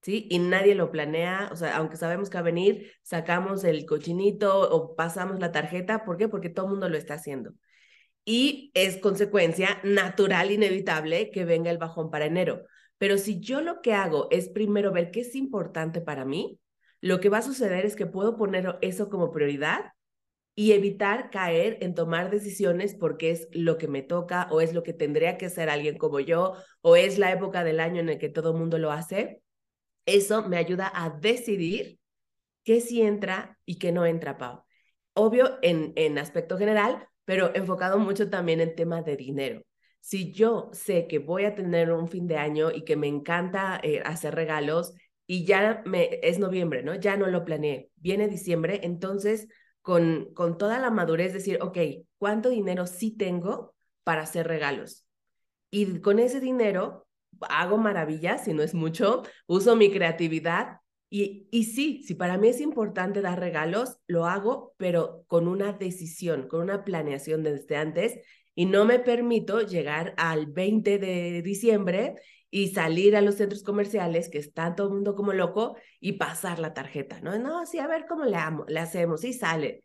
¿sí? 0.03 0.27
Y 0.31 0.39
nadie 0.39 0.75
lo 0.75 0.91
planea, 0.91 1.49
o 1.53 1.57
sea, 1.57 1.77
aunque 1.77 1.97
sabemos 1.97 2.31
que 2.31 2.37
va 2.37 2.41
a 2.41 2.43
venir, 2.43 2.93
sacamos 3.03 3.65
el 3.65 3.87
cochinito 3.87 4.61
o 4.71 4.95
pasamos 4.95 5.41
la 5.41 5.53
tarjeta, 5.53 6.05
¿por 6.05 6.17
qué? 6.19 6.29
Porque 6.29 6.51
todo 6.51 6.67
el 6.67 6.73
mundo 6.73 6.89
lo 6.89 6.99
está 6.99 7.15
haciendo. 7.15 7.55
Y 8.25 8.71
es 8.75 8.99
consecuencia 8.99 9.81
natural, 9.85 10.51
inevitable, 10.51 11.31
que 11.31 11.45
venga 11.45 11.71
el 11.71 11.79
bajón 11.79 12.11
para 12.11 12.27
enero. 12.27 12.65
Pero 12.99 13.17
si 13.17 13.41
yo 13.41 13.63
lo 13.63 13.81
que 13.81 13.95
hago 13.95 14.29
es 14.31 14.49
primero 14.51 14.93
ver 14.93 15.11
qué 15.11 15.21
es 15.21 15.35
importante 15.35 16.01
para 16.03 16.25
mí, 16.27 16.61
lo 17.01 17.21
que 17.21 17.31
va 17.31 17.39
a 17.39 17.43
suceder 17.43 17.87
es 17.87 17.97
que 17.97 18.07
puedo 18.07 18.37
poner 18.37 18.77
eso 18.83 19.09
como 19.09 19.31
prioridad 19.31 19.93
y 20.59 20.73
evitar 20.73 21.31
caer 21.31 21.79
en 21.83 21.95
tomar 21.95 22.33
decisiones 22.33 22.93
porque 22.97 23.31
es 23.31 23.49
lo 23.53 23.79
que 23.79 23.87
me 23.87 24.03
toca 24.03 24.49
o 24.51 24.61
es 24.61 24.75
lo 24.75 24.83
que 24.83 24.93
tendría 24.93 25.39
que 25.39 25.47
hacer 25.47 25.71
alguien 25.71 25.97
como 25.99 26.19
yo 26.19 26.55
o 26.81 26.97
es 26.97 27.17
la 27.17 27.31
época 27.31 27.63
del 27.63 27.79
año 27.79 28.01
en 28.01 28.09
el 28.09 28.19
que 28.19 28.29
todo 28.29 28.53
mundo 28.55 28.77
lo 28.77 28.91
hace. 28.91 29.41
Eso 30.05 30.49
me 30.49 30.57
ayuda 30.57 30.91
a 30.93 31.11
decidir 31.11 32.01
qué 32.65 32.81
sí 32.81 33.03
entra 33.03 33.59
y 33.65 33.79
qué 33.79 33.93
no 33.93 34.05
entra, 34.05 34.37
Pau. 34.37 34.65
Obvio 35.15 35.59
en, 35.63 35.93
en 35.95 36.19
aspecto 36.19 36.59
general, 36.59 37.07
pero 37.25 37.55
enfocado 37.55 38.01
mucho 38.01 38.29
también 38.29 38.61
en 38.61 38.75
tema 38.75 39.03
de 39.03 39.17
dinero. 39.17 39.63
si 40.01 40.33
yo 40.33 40.71
sé 40.73 41.07
que 41.07 41.19
voy 41.21 41.45
a 41.45 41.55
tener 41.55 41.93
un 41.93 42.09
fin 42.09 42.27
de 42.27 42.37
año 42.37 42.71
y 42.73 42.83
que 42.85 42.97
me 42.97 43.07
encanta 43.07 43.81
eh, 43.85 44.01
hacer 44.05 44.35
regalos 44.35 44.93
y 45.27 45.45
ya 45.45 45.83
me, 45.87 46.19
es 46.23 46.39
noviembre, 46.41 46.83
¿no? 46.83 46.95
Ya 46.97 47.17
no 47.17 47.27
lo 47.29 47.45
planeé, 47.45 47.91
viene 47.97 48.29
diciembre, 48.29 48.81
entonces 48.83 49.47
con, 49.83 50.33
con 50.35 50.59
toda 50.59 50.79
la 50.79 50.91
madurez 50.91 51.33
decir, 51.33 51.59
ok, 51.63 51.79
¿cuánto 52.19 52.51
dinero 52.51 52.87
sí 52.87 53.11
tengo 53.11 53.75
para 54.05 54.23
hacer 54.23 54.47
regalos? 54.47 55.07
Y 55.71 56.01
con 56.01 56.19
ese 56.19 56.41
dinero 56.41 57.07
hago 57.49 57.79
maravillas, 57.79 58.45
si 58.45 58.55
no 58.55 58.63
es 58.63 58.75
mucho, 58.75 59.23
uso 59.47 59.77
mi 59.77 59.91
creatividad 59.91 60.79
y, 61.11 61.49
y 61.51 61.65
sí, 61.65 62.03
si 62.03 62.15
para 62.15 62.37
mí 62.37 62.49
es 62.49 62.61
importante 62.61 63.23
dar 63.23 63.41
regalos, 63.41 63.99
lo 64.07 64.27
hago, 64.27 64.75
pero 64.77 65.25
con 65.27 65.49
una 65.49 65.73
decisión, 65.73 66.49
con 66.49 66.61
una 66.61 66.85
planeación 66.85 67.43
desde 67.43 67.77
antes 67.77 68.21
y 68.55 68.67
no 68.67 68.85
me 68.85 68.99
permito 68.99 69.61
llegar 69.61 70.15
al 70.17 70.47
20 70.47 70.99
de 70.99 71.43
diciembre 71.43 72.17
y 72.51 72.69
salir 72.69 73.17
a 73.17 73.21
los 73.21 73.37
centros 73.37 73.63
comerciales, 73.63 74.29
que 74.29 74.39
está 74.39 74.75
todo 74.75 74.89
el 74.89 74.95
mundo 74.95 75.15
como 75.15 75.33
loco, 75.33 75.77
y 76.01 76.13
pasar 76.15 76.59
la 76.59 76.75
tarjeta, 76.75 77.21
¿no? 77.21 77.39
No, 77.39 77.67
sí, 77.67 77.79
a 77.79 77.87
ver 77.87 78.07
cómo 78.09 78.25
le, 78.25 78.39
le 78.69 78.81
hacemos, 78.81 79.25
y 79.25 79.33
sale. 79.33 79.85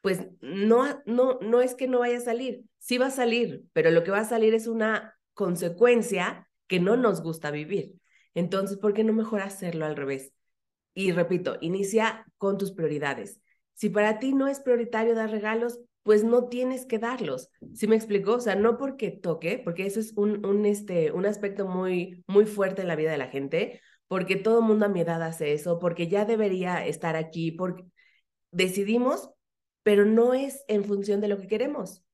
Pues 0.00 0.26
no, 0.40 1.02
no, 1.06 1.38
no 1.40 1.62
es 1.62 1.74
que 1.74 1.88
no 1.88 2.00
vaya 2.00 2.18
a 2.18 2.20
salir, 2.20 2.62
sí 2.78 2.98
va 2.98 3.06
a 3.06 3.10
salir, 3.10 3.64
pero 3.72 3.90
lo 3.90 4.04
que 4.04 4.10
va 4.12 4.20
a 4.20 4.24
salir 4.24 4.54
es 4.54 4.66
una 4.66 5.18
consecuencia 5.34 6.48
que 6.68 6.80
no 6.80 6.96
nos 6.96 7.22
gusta 7.22 7.50
vivir. 7.50 7.94
Entonces, 8.34 8.78
¿por 8.78 8.92
qué 8.92 9.02
no 9.02 9.12
mejor 9.12 9.40
hacerlo 9.40 9.86
al 9.86 9.96
revés? 9.96 10.32
Y 10.94 11.12
repito, 11.12 11.56
inicia 11.60 12.26
con 12.38 12.58
tus 12.58 12.72
prioridades. 12.72 13.40
Si 13.74 13.90
para 13.90 14.18
ti 14.18 14.32
no 14.32 14.48
es 14.48 14.60
prioritario 14.60 15.14
dar 15.14 15.30
regalos, 15.30 15.80
pues 16.06 16.22
no 16.22 16.44
tienes 16.46 16.86
que 16.86 17.00
darlos. 17.00 17.50
¿Sí 17.74 17.88
me 17.88 17.96
explicó? 17.96 18.34
O 18.34 18.40
sea, 18.40 18.54
no 18.54 18.78
porque 18.78 19.10
toque, 19.10 19.58
porque 19.58 19.86
eso 19.86 19.98
es 19.98 20.12
un, 20.16 20.46
un, 20.46 20.64
este, 20.64 21.10
un 21.10 21.26
aspecto 21.26 21.66
muy, 21.66 22.22
muy 22.28 22.46
fuerte 22.46 22.82
en 22.82 22.88
la 22.88 22.94
vida 22.94 23.10
de 23.10 23.18
la 23.18 23.26
gente, 23.26 23.80
porque 24.06 24.36
todo 24.36 24.62
mundo 24.62 24.86
a 24.86 24.88
mi 24.88 25.00
edad 25.00 25.20
hace 25.20 25.52
eso, 25.52 25.80
porque 25.80 26.06
ya 26.06 26.24
debería 26.24 26.86
estar 26.86 27.16
aquí, 27.16 27.50
porque 27.50 27.86
decidimos, 28.52 29.30
pero 29.82 30.04
no 30.04 30.32
es 30.32 30.62
en 30.68 30.84
función 30.84 31.20
de 31.20 31.26
lo 31.26 31.38
que 31.40 31.48
queremos. 31.48 32.04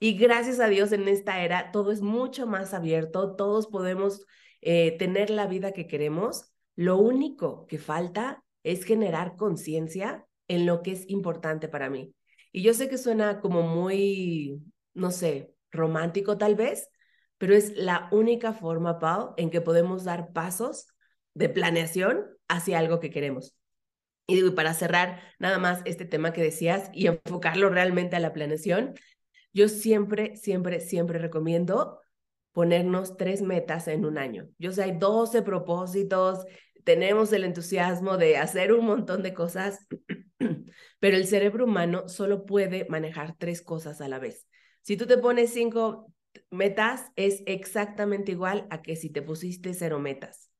Y 0.00 0.14
gracias 0.14 0.58
a 0.58 0.66
Dios 0.66 0.90
en 0.90 1.06
esta 1.06 1.44
era 1.44 1.70
todo 1.70 1.92
es 1.92 2.02
mucho 2.02 2.44
más 2.44 2.74
abierto, 2.74 3.36
todos 3.36 3.68
podemos 3.68 4.26
eh, 4.62 4.98
tener 4.98 5.30
la 5.30 5.46
vida 5.46 5.70
que 5.70 5.86
queremos. 5.86 6.52
Lo 6.74 6.96
único 6.96 7.66
que 7.66 7.78
falta 7.78 8.42
es 8.64 8.84
generar 8.84 9.36
conciencia 9.36 10.26
en 10.48 10.66
lo 10.66 10.82
que 10.82 10.90
es 10.90 11.08
importante 11.08 11.68
para 11.68 11.88
mí. 11.88 12.16
Y 12.58 12.62
yo 12.62 12.74
sé 12.74 12.88
que 12.88 12.98
suena 12.98 13.40
como 13.40 13.62
muy, 13.62 14.60
no 14.92 15.12
sé, 15.12 15.54
romántico 15.70 16.38
tal 16.38 16.56
vez, 16.56 16.90
pero 17.36 17.54
es 17.54 17.76
la 17.76 18.08
única 18.10 18.52
forma, 18.52 18.98
Pau, 18.98 19.32
en 19.36 19.50
que 19.50 19.60
podemos 19.60 20.02
dar 20.02 20.32
pasos 20.32 20.88
de 21.34 21.48
planeación 21.48 22.26
hacia 22.48 22.80
algo 22.80 22.98
que 22.98 23.10
queremos. 23.10 23.54
Y 24.26 24.50
para 24.50 24.74
cerrar 24.74 25.22
nada 25.38 25.60
más 25.60 25.82
este 25.84 26.04
tema 26.04 26.32
que 26.32 26.42
decías 26.42 26.90
y 26.92 27.06
enfocarlo 27.06 27.68
realmente 27.68 28.16
a 28.16 28.20
la 28.20 28.32
planeación, 28.32 28.94
yo 29.52 29.68
siempre, 29.68 30.34
siempre, 30.34 30.80
siempre 30.80 31.20
recomiendo 31.20 32.00
ponernos 32.50 33.16
tres 33.16 33.40
metas 33.40 33.86
en 33.86 34.04
un 34.04 34.18
año. 34.18 34.48
Yo 34.58 34.72
sé, 34.72 34.82
hay 34.82 34.98
12 34.98 35.42
propósitos, 35.42 36.44
tenemos 36.82 37.32
el 37.32 37.44
entusiasmo 37.44 38.16
de 38.16 38.36
hacer 38.36 38.72
un 38.72 38.84
montón 38.84 39.22
de 39.22 39.32
cosas, 39.32 39.86
pero 41.00 41.16
el 41.16 41.26
cerebro 41.26 41.64
humano 41.64 42.08
solo 42.08 42.44
puede 42.44 42.86
manejar 42.88 43.36
tres 43.38 43.62
cosas 43.62 44.00
a 44.00 44.08
la 44.08 44.18
vez. 44.18 44.46
Si 44.82 44.96
tú 44.96 45.06
te 45.06 45.18
pones 45.18 45.52
cinco 45.52 46.12
metas, 46.50 47.06
es 47.16 47.42
exactamente 47.46 48.32
igual 48.32 48.66
a 48.70 48.82
que 48.82 48.96
si 48.96 49.10
te 49.10 49.22
pusiste 49.22 49.74
cero 49.74 49.98
metas. 49.98 50.50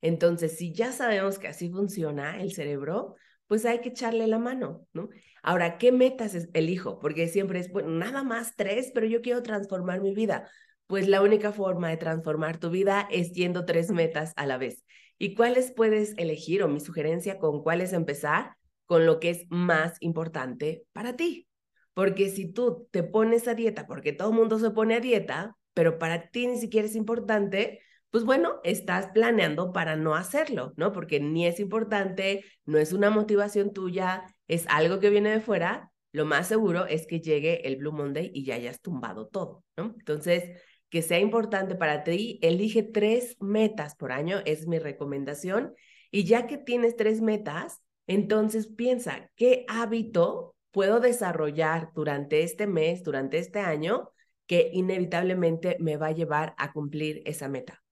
Entonces, 0.00 0.56
si 0.58 0.72
ya 0.72 0.92
sabemos 0.92 1.38
que 1.38 1.48
así 1.48 1.70
funciona 1.70 2.40
el 2.40 2.52
cerebro, 2.52 3.16
pues 3.46 3.64
hay 3.64 3.80
que 3.80 3.90
echarle 3.90 4.26
la 4.26 4.38
mano, 4.38 4.86
¿no? 4.92 5.08
Ahora, 5.42 5.78
¿qué 5.78 5.92
metas 5.92 6.36
elijo? 6.52 6.98
Porque 6.98 7.28
siempre 7.28 7.60
es, 7.60 7.70
bueno, 7.70 7.90
nada 7.90 8.22
más 8.22 8.54
tres, 8.56 8.90
pero 8.94 9.06
yo 9.06 9.22
quiero 9.22 9.42
transformar 9.42 10.00
mi 10.00 10.14
vida. 10.14 10.48
Pues 10.86 11.08
la 11.08 11.22
única 11.22 11.52
forma 11.52 11.88
de 11.88 11.96
transformar 11.96 12.58
tu 12.58 12.70
vida 12.70 13.08
es 13.10 13.32
yendo 13.32 13.64
tres 13.64 13.90
metas 13.90 14.32
a 14.36 14.46
la 14.46 14.58
vez. 14.58 14.84
¿Y 15.18 15.34
cuáles 15.34 15.72
puedes 15.72 16.14
elegir 16.18 16.62
o 16.62 16.68
mi 16.68 16.80
sugerencia 16.80 17.38
con 17.38 17.62
cuáles 17.62 17.92
empezar? 17.92 18.56
Con 18.86 19.06
lo 19.06 19.20
que 19.20 19.30
es 19.30 19.46
más 19.50 19.96
importante 20.00 20.84
para 20.92 21.16
ti. 21.16 21.48
Porque 21.94 22.28
si 22.28 22.52
tú 22.52 22.88
te 22.90 23.02
pones 23.02 23.48
a 23.48 23.54
dieta, 23.54 23.86
porque 23.86 24.12
todo 24.12 24.30
el 24.30 24.36
mundo 24.36 24.58
se 24.58 24.70
pone 24.70 24.96
a 24.96 25.00
dieta, 25.00 25.56
pero 25.74 25.98
para 25.98 26.30
ti 26.30 26.46
ni 26.46 26.58
siquiera 26.58 26.86
es 26.86 26.96
importante, 26.96 27.80
pues 28.10 28.24
bueno, 28.24 28.60
estás 28.62 29.08
planeando 29.08 29.72
para 29.72 29.96
no 29.96 30.14
hacerlo, 30.14 30.72
¿no? 30.76 30.92
Porque 30.92 31.20
ni 31.20 31.46
es 31.46 31.58
importante, 31.60 32.44
no 32.64 32.78
es 32.78 32.92
una 32.92 33.10
motivación 33.10 33.72
tuya, 33.72 34.24
es 34.46 34.66
algo 34.68 35.00
que 35.00 35.10
viene 35.10 35.30
de 35.30 35.40
fuera, 35.40 35.92
lo 36.14 36.24
más 36.24 36.46
seguro 36.46 36.86
es 36.86 37.08
que 37.08 37.20
llegue 37.20 37.66
el 37.66 37.74
Blue 37.74 37.90
Monday 37.90 38.30
y 38.32 38.44
ya 38.44 38.54
hayas 38.54 38.80
tumbado 38.80 39.26
todo, 39.26 39.64
¿no? 39.76 39.96
Entonces, 39.98 40.44
que 40.88 41.02
sea 41.02 41.18
importante 41.18 41.74
para 41.74 42.04
ti, 42.04 42.38
elige 42.40 42.84
tres 42.84 43.36
metas 43.40 43.96
por 43.96 44.12
año, 44.12 44.40
es 44.44 44.68
mi 44.68 44.78
recomendación. 44.78 45.74
Y 46.12 46.22
ya 46.22 46.46
que 46.46 46.56
tienes 46.56 46.94
tres 46.94 47.20
metas, 47.20 47.82
entonces 48.06 48.66
piensa, 48.66 49.30
¿qué 49.36 49.64
hábito 49.68 50.54
puedo 50.70 51.00
desarrollar 51.00 51.90
durante 51.94 52.42
este 52.42 52.66
mes, 52.66 53.02
durante 53.02 53.38
este 53.38 53.60
año, 53.60 54.10
que 54.46 54.70
inevitablemente 54.72 55.76
me 55.80 55.96
va 55.96 56.08
a 56.08 56.12
llevar 56.12 56.54
a 56.58 56.72
cumplir 56.72 57.22
esa 57.24 57.48
meta? 57.48 57.82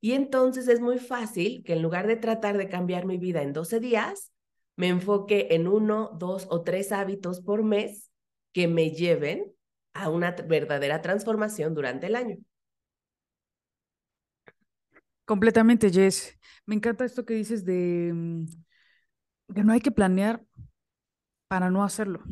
Y 0.00 0.12
entonces 0.12 0.66
es 0.68 0.80
muy 0.80 0.98
fácil 0.98 1.62
que 1.64 1.74
en 1.74 1.82
lugar 1.82 2.06
de 2.06 2.16
tratar 2.16 2.56
de 2.56 2.68
cambiar 2.68 3.04
mi 3.04 3.18
vida 3.18 3.42
en 3.42 3.52
12 3.52 3.80
días, 3.80 4.32
me 4.76 4.88
enfoque 4.88 5.48
en 5.50 5.68
uno, 5.68 6.16
dos 6.18 6.46
o 6.48 6.62
tres 6.62 6.90
hábitos 6.90 7.42
por 7.42 7.62
mes 7.62 8.10
que 8.52 8.66
me 8.66 8.90
lleven 8.90 9.52
a 9.92 10.08
una 10.08 10.30
verdadera 10.32 11.02
transformación 11.02 11.74
durante 11.74 12.06
el 12.06 12.16
año. 12.16 12.38
Completamente, 15.26 15.90
Jess. 15.90 16.36
Me 16.64 16.74
encanta 16.74 17.04
esto 17.04 17.24
que 17.24 17.34
dices 17.34 17.64
de 17.64 18.10
mm, 18.12 18.46
que 19.54 19.64
no 19.64 19.72
hay 19.72 19.80
que 19.80 19.90
planear 19.90 20.42
para 21.48 21.70
no 21.70 21.84
hacerlo. 21.84 22.22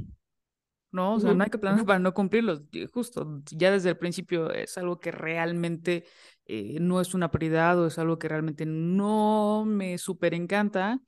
¿no? 0.91 1.15
O 1.15 1.21
sea, 1.21 1.35
no 1.35 1.45
hay 1.45 1.51
que 1.51 1.59
planear 1.59 1.85
para 1.85 1.99
no 1.99 2.15
cumplirlos. 2.15 2.63
Justo, 2.93 3.43
ya 3.51 3.71
desde 3.71 3.91
el 3.91 3.99
principio 3.99 4.51
es 4.51 4.79
algo 4.79 5.01
que 5.01 5.11
realmente 5.11 6.05
eh, 6.47 6.79
no 6.81 7.01
es 7.01 7.15
una 7.15 7.31
prioridad 7.31 7.79
o 7.79 7.87
es 7.87 7.99
algo 7.99 8.19
que 8.19 8.29
realmente 8.29 8.65
no 8.67 9.65
me 9.67 9.99
súper 9.99 10.35
encanta. 10.35 11.01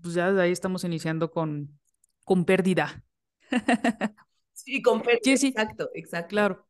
Pues 0.00 0.14
ya 0.14 0.28
desde 0.28 0.42
ahí 0.42 0.52
estamos 0.52 0.84
iniciando 0.84 1.30
con, 1.30 1.78
con 2.24 2.44
pérdida. 2.44 3.04
Sí, 4.52 4.82
con 4.82 5.02
pérdida. 5.02 5.34
exacto, 5.34 5.90
exacto. 5.94 6.28
Claro. 6.28 6.66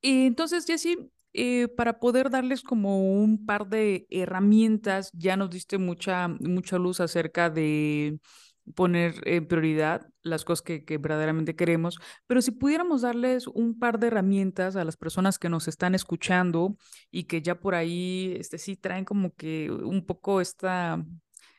Y 0.00 0.26
entonces, 0.26 0.64
Jessy, 0.64 0.96
eh, 1.40 1.68
para 1.68 2.00
poder 2.00 2.30
darles 2.30 2.62
como 2.62 3.12
un 3.12 3.46
par 3.46 3.68
de 3.68 4.08
herramientas, 4.10 5.10
ya 5.12 5.36
nos 5.36 5.50
diste 5.50 5.78
mucha, 5.78 6.26
mucha 6.26 6.78
luz 6.78 6.98
acerca 6.98 7.48
de 7.48 8.18
poner 8.74 9.14
en 9.24 9.46
prioridad 9.46 10.08
las 10.22 10.44
cosas 10.44 10.62
que, 10.62 10.84
que, 10.84 10.98
verdaderamente 10.98 11.54
queremos, 11.54 12.00
pero 12.26 12.42
si 12.42 12.50
pudiéramos 12.50 13.02
darles 13.02 13.46
un 13.46 13.78
par 13.78 14.00
de 14.00 14.08
herramientas 14.08 14.74
a 14.74 14.84
las 14.84 14.96
personas 14.96 15.38
que 15.38 15.48
nos 15.48 15.68
están 15.68 15.94
escuchando 15.94 16.76
y 17.12 17.24
que 17.24 17.40
ya 17.40 17.60
por 17.60 17.76
ahí 17.76 18.34
este, 18.38 18.58
sí 18.58 18.76
traen 18.76 19.04
como 19.04 19.32
que 19.34 19.70
un 19.70 20.04
poco 20.04 20.40
esta, 20.40 21.04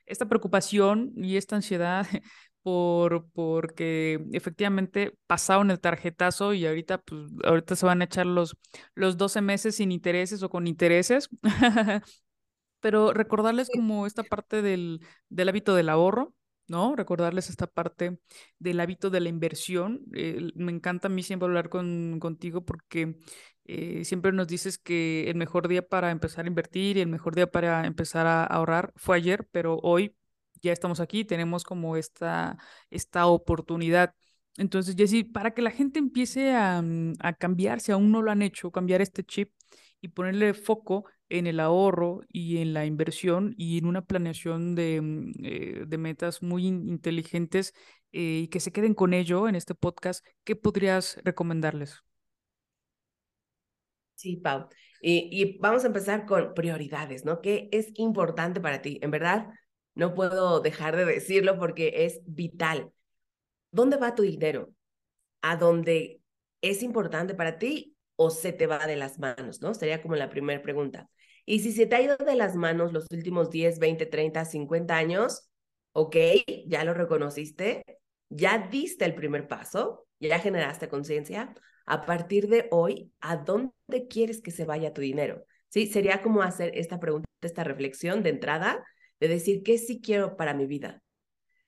esta 0.05 0.27
preocupación 0.27 1.13
y 1.15 1.38
esta 1.38 1.55
ansiedad 1.55 2.05
por, 2.63 3.29
porque 3.31 4.23
efectivamente 4.33 5.17
pasaron 5.27 5.71
el 5.71 5.79
tarjetazo 5.79 6.53
y 6.53 6.65
ahorita, 6.65 6.99
pues, 6.99 7.31
ahorita 7.45 7.75
se 7.75 7.85
van 7.85 8.01
a 8.01 8.05
echar 8.05 8.25
los, 8.25 8.57
los 8.95 9.17
12 9.17 9.41
meses 9.41 9.75
sin 9.75 9.91
intereses 9.91 10.43
o 10.43 10.49
con 10.49 10.67
intereses. 10.67 11.29
Pero 12.81 13.13
recordarles 13.13 13.69
como 13.73 14.05
esta 14.07 14.23
parte 14.23 14.61
del, 14.61 15.01
del 15.29 15.49
hábito 15.49 15.75
del 15.75 15.89
ahorro, 15.89 16.33
¿no? 16.67 16.95
Recordarles 16.95 17.49
esta 17.49 17.67
parte 17.67 18.19
del 18.59 18.79
hábito 18.79 19.09
de 19.09 19.19
la 19.19 19.29
inversión. 19.29 20.01
Eh, 20.13 20.51
me 20.55 20.71
encanta 20.71 21.07
a 21.07 21.11
mí 21.11 21.23
siempre 21.23 21.47
hablar 21.47 21.69
con, 21.69 22.19
contigo 22.19 22.63
porque 22.63 23.17
eh, 23.65 24.05
siempre 24.05 24.31
nos 24.31 24.47
dices 24.47 24.77
que 24.77 25.29
el 25.29 25.35
mejor 25.35 25.67
día 25.67 25.87
para 25.87 26.11
empezar 26.11 26.45
a 26.45 26.47
invertir 26.47 26.97
y 26.97 27.01
el 27.01 27.07
mejor 27.09 27.35
día 27.35 27.47
para 27.51 27.85
empezar 27.85 28.27
a 28.27 28.43
ahorrar 28.45 28.93
fue 28.95 29.17
ayer, 29.17 29.47
pero 29.51 29.77
hoy 29.83 30.15
ya 30.61 30.73
estamos 30.73 30.99
aquí, 30.99 31.25
tenemos 31.25 31.63
como 31.63 31.95
esta, 31.97 32.57
esta 32.89 33.27
oportunidad. 33.27 34.13
Entonces, 34.57 34.95
Jessy, 34.97 35.23
para 35.23 35.53
que 35.53 35.61
la 35.61 35.71
gente 35.71 35.99
empiece 35.99 36.51
a, 36.53 36.81
mm, 36.81 37.13
a 37.19 37.33
cambiar, 37.33 37.79
si 37.79 37.91
aún 37.91 38.11
no 38.11 38.21
lo 38.21 38.31
han 38.31 38.41
hecho, 38.41 38.71
cambiar 38.71 39.01
este 39.01 39.23
chip 39.23 39.53
y 40.01 40.09
ponerle 40.09 40.53
foco 40.53 41.05
en 41.29 41.47
el 41.47 41.59
ahorro 41.59 42.21
y 42.27 42.57
en 42.57 42.73
la 42.73 42.85
inversión 42.85 43.53
y 43.57 43.77
en 43.77 43.85
una 43.85 44.05
planeación 44.05 44.75
de, 44.75 45.01
mm, 45.01 45.31
eh, 45.43 45.83
de 45.87 45.97
metas 45.97 46.41
muy 46.41 46.65
inteligentes 46.67 47.73
eh, 48.11 48.41
y 48.43 48.47
que 48.47 48.59
se 48.59 48.71
queden 48.71 48.95
con 48.95 49.13
ello 49.13 49.47
en 49.47 49.55
este 49.55 49.75
podcast, 49.75 50.25
¿qué 50.43 50.55
podrías 50.55 51.19
recomendarles? 51.23 52.03
Sí, 54.15 54.35
Pau. 54.37 54.67
Y, 55.01 55.29
y, 55.31 55.57
vamos 55.59 55.83
a 55.85 55.87
empezar 55.87 56.25
con 56.25 56.53
prioridades, 56.53 57.23
¿no? 57.23 57.39
¿Qué 57.39 57.69
es 57.71 57.91
importante 57.95 58.59
para 58.59 58.81
ti? 58.81 58.99
En 59.01 59.11
verdad, 59.11 59.47
no 59.96 60.13
puedo 60.13 60.60
dejar 60.62 60.96
de 60.96 61.05
decirlo 61.05 61.58
porque 61.58 62.05
es 62.05 62.22
vital. 62.25 62.91
¿Dónde 63.72 63.98
va 63.98 64.15
tu 64.15 64.24
dinero? 64.24 64.69
¿A 65.41 65.55
dónde 65.55 66.22
es 66.62 66.84
importante 66.84 67.36
para 67.36 67.58
ti 67.58 67.96
o 68.15 68.29
se 68.29 68.51
te 68.51 68.67
va 68.67 68.86
de 68.86 68.96
las 68.96 69.19
manos, 69.19 69.62
¿no? 69.62 69.74
Sería 69.74 70.01
como 70.01 70.15
la 70.15 70.29
primera 70.29 70.62
pregunta. 70.62 71.10
Y 71.46 71.60
si 71.60 71.72
se 71.72 71.86
te 71.86 71.96
ha 71.96 72.01
ido 72.01 72.17
de 72.17 72.36
las 72.36 72.55
manos 72.55 72.93
los 72.93 73.08
últimos 73.12 73.50
10, 73.50 73.79
20, 73.79 74.05
30, 74.05 74.46
50 74.46 74.96
años, 74.96 75.50
ok, 75.93 76.15
ya 76.67 76.84
lo 76.84 76.93
reconociste, 76.93 77.84
ya 78.29 78.67
diste 78.69 79.05
el 79.05 79.15
primer 79.15 79.48
paso, 79.48 80.05
ya 80.19 80.39
generaste 80.39 80.89
conciencia, 80.89 81.53
a 81.86 82.05
partir 82.05 82.50
de 82.50 82.67
hoy, 82.72 83.12
¿a 83.19 83.38
dónde 83.38 84.08
quieres 84.10 84.41
que 84.41 84.51
se 84.51 84.65
vaya 84.65 84.93
tu 84.93 85.01
dinero? 85.01 85.46
Sí, 85.69 85.88
sería 85.88 86.22
como 86.22 86.41
hacer 86.43 86.72
esta 86.75 87.00
pregunta, 87.00 87.27
esta 87.41 87.63
reflexión 87.63 88.22
de 88.22 88.29
entrada, 88.29 88.86
de 89.19 89.27
decir, 89.27 89.63
¿qué 89.63 89.77
sí 89.77 90.01
quiero 90.01 90.38
para 90.38 90.53
mi 90.53 90.65
vida? 90.65 91.03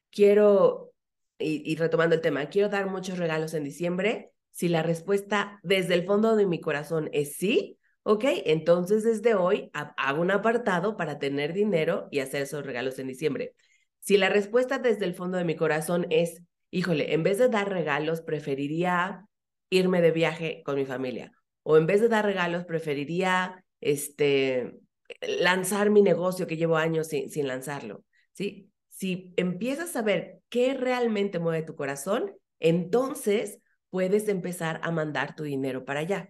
Quiero, 0.09 0.93
y, 1.39 1.75
retomando 1.75 2.15
el 2.15 2.21
tema, 2.21 2.47
quiero 2.47 2.69
dar 2.69 2.89
muchos 2.89 3.17
regalos 3.17 3.53
en 3.53 3.63
diciembre. 3.63 4.31
Si 4.51 4.67
la 4.67 4.83
respuesta 4.83 5.59
desde 5.63 5.93
el 5.93 6.05
fondo 6.05 6.35
de 6.35 6.45
mi 6.45 6.59
corazón 6.59 7.09
es 7.13 7.35
sí, 7.37 7.79
ok, 8.03 8.25
entonces 8.45 9.03
desde 9.03 9.35
hoy 9.35 9.71
hago 9.73 10.21
un 10.21 10.31
apartado 10.31 10.97
para 10.97 11.19
tener 11.19 11.53
dinero 11.53 12.07
y 12.11 12.19
hacer 12.19 12.41
esos 12.41 12.65
regalos 12.65 12.99
en 12.99 13.07
diciembre. 13.07 13.53
Si 13.99 14.17
la 14.17 14.29
respuesta 14.29 14.79
desde 14.79 15.05
el 15.05 15.13
fondo 15.13 15.37
de 15.37 15.45
mi 15.45 15.55
corazón 15.55 16.07
es, 16.09 16.41
híjole, 16.71 17.13
en 17.13 17.23
vez 17.23 17.37
de 17.37 17.49
dar 17.49 17.69
regalos, 17.69 18.21
preferiría 18.21 19.25
irme 19.69 20.01
de 20.01 20.11
viaje 20.11 20.63
con 20.65 20.75
mi 20.75 20.85
familia. 20.85 21.31
O 21.63 21.77
en 21.77 21.85
vez 21.85 22.01
de 22.01 22.09
dar 22.09 22.25
regalos, 22.25 22.65
preferiría 22.65 23.63
este, 23.79 24.79
lanzar 25.21 25.89
mi 25.89 26.01
negocio 26.01 26.47
que 26.47 26.57
llevo 26.57 26.77
años 26.77 27.07
sin, 27.07 27.29
sin 27.29 27.47
lanzarlo. 27.47 28.03
¿sí? 28.33 28.69
Si 28.89 29.33
empiezas 29.37 29.95
a 29.95 30.01
ver 30.01 30.39
qué 30.49 30.73
realmente 30.73 31.39
mueve 31.39 31.63
tu 31.63 31.75
corazón, 31.75 32.33
entonces 32.59 33.59
puedes 33.89 34.27
empezar 34.27 34.79
a 34.83 34.91
mandar 34.91 35.35
tu 35.35 35.43
dinero 35.43 35.85
para 35.85 36.01
allá. 36.01 36.29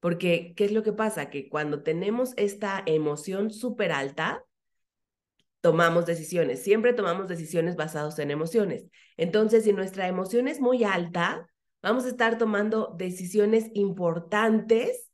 Porque, 0.00 0.52
¿qué 0.56 0.64
es 0.64 0.72
lo 0.72 0.82
que 0.82 0.92
pasa? 0.92 1.30
Que 1.30 1.48
cuando 1.48 1.82
tenemos 1.82 2.34
esta 2.36 2.82
emoción 2.86 3.50
súper 3.50 3.92
alta, 3.92 4.44
tomamos 5.60 6.06
decisiones. 6.06 6.62
Siempre 6.62 6.92
tomamos 6.92 7.28
decisiones 7.28 7.76
basadas 7.76 8.18
en 8.18 8.32
emociones. 8.32 8.86
Entonces, 9.16 9.64
si 9.64 9.72
nuestra 9.72 10.08
emoción 10.08 10.48
es 10.48 10.60
muy 10.60 10.82
alta, 10.82 11.46
Vamos 11.82 12.04
a 12.04 12.08
estar 12.08 12.38
tomando 12.38 12.94
decisiones 12.96 13.68
importantes 13.74 15.10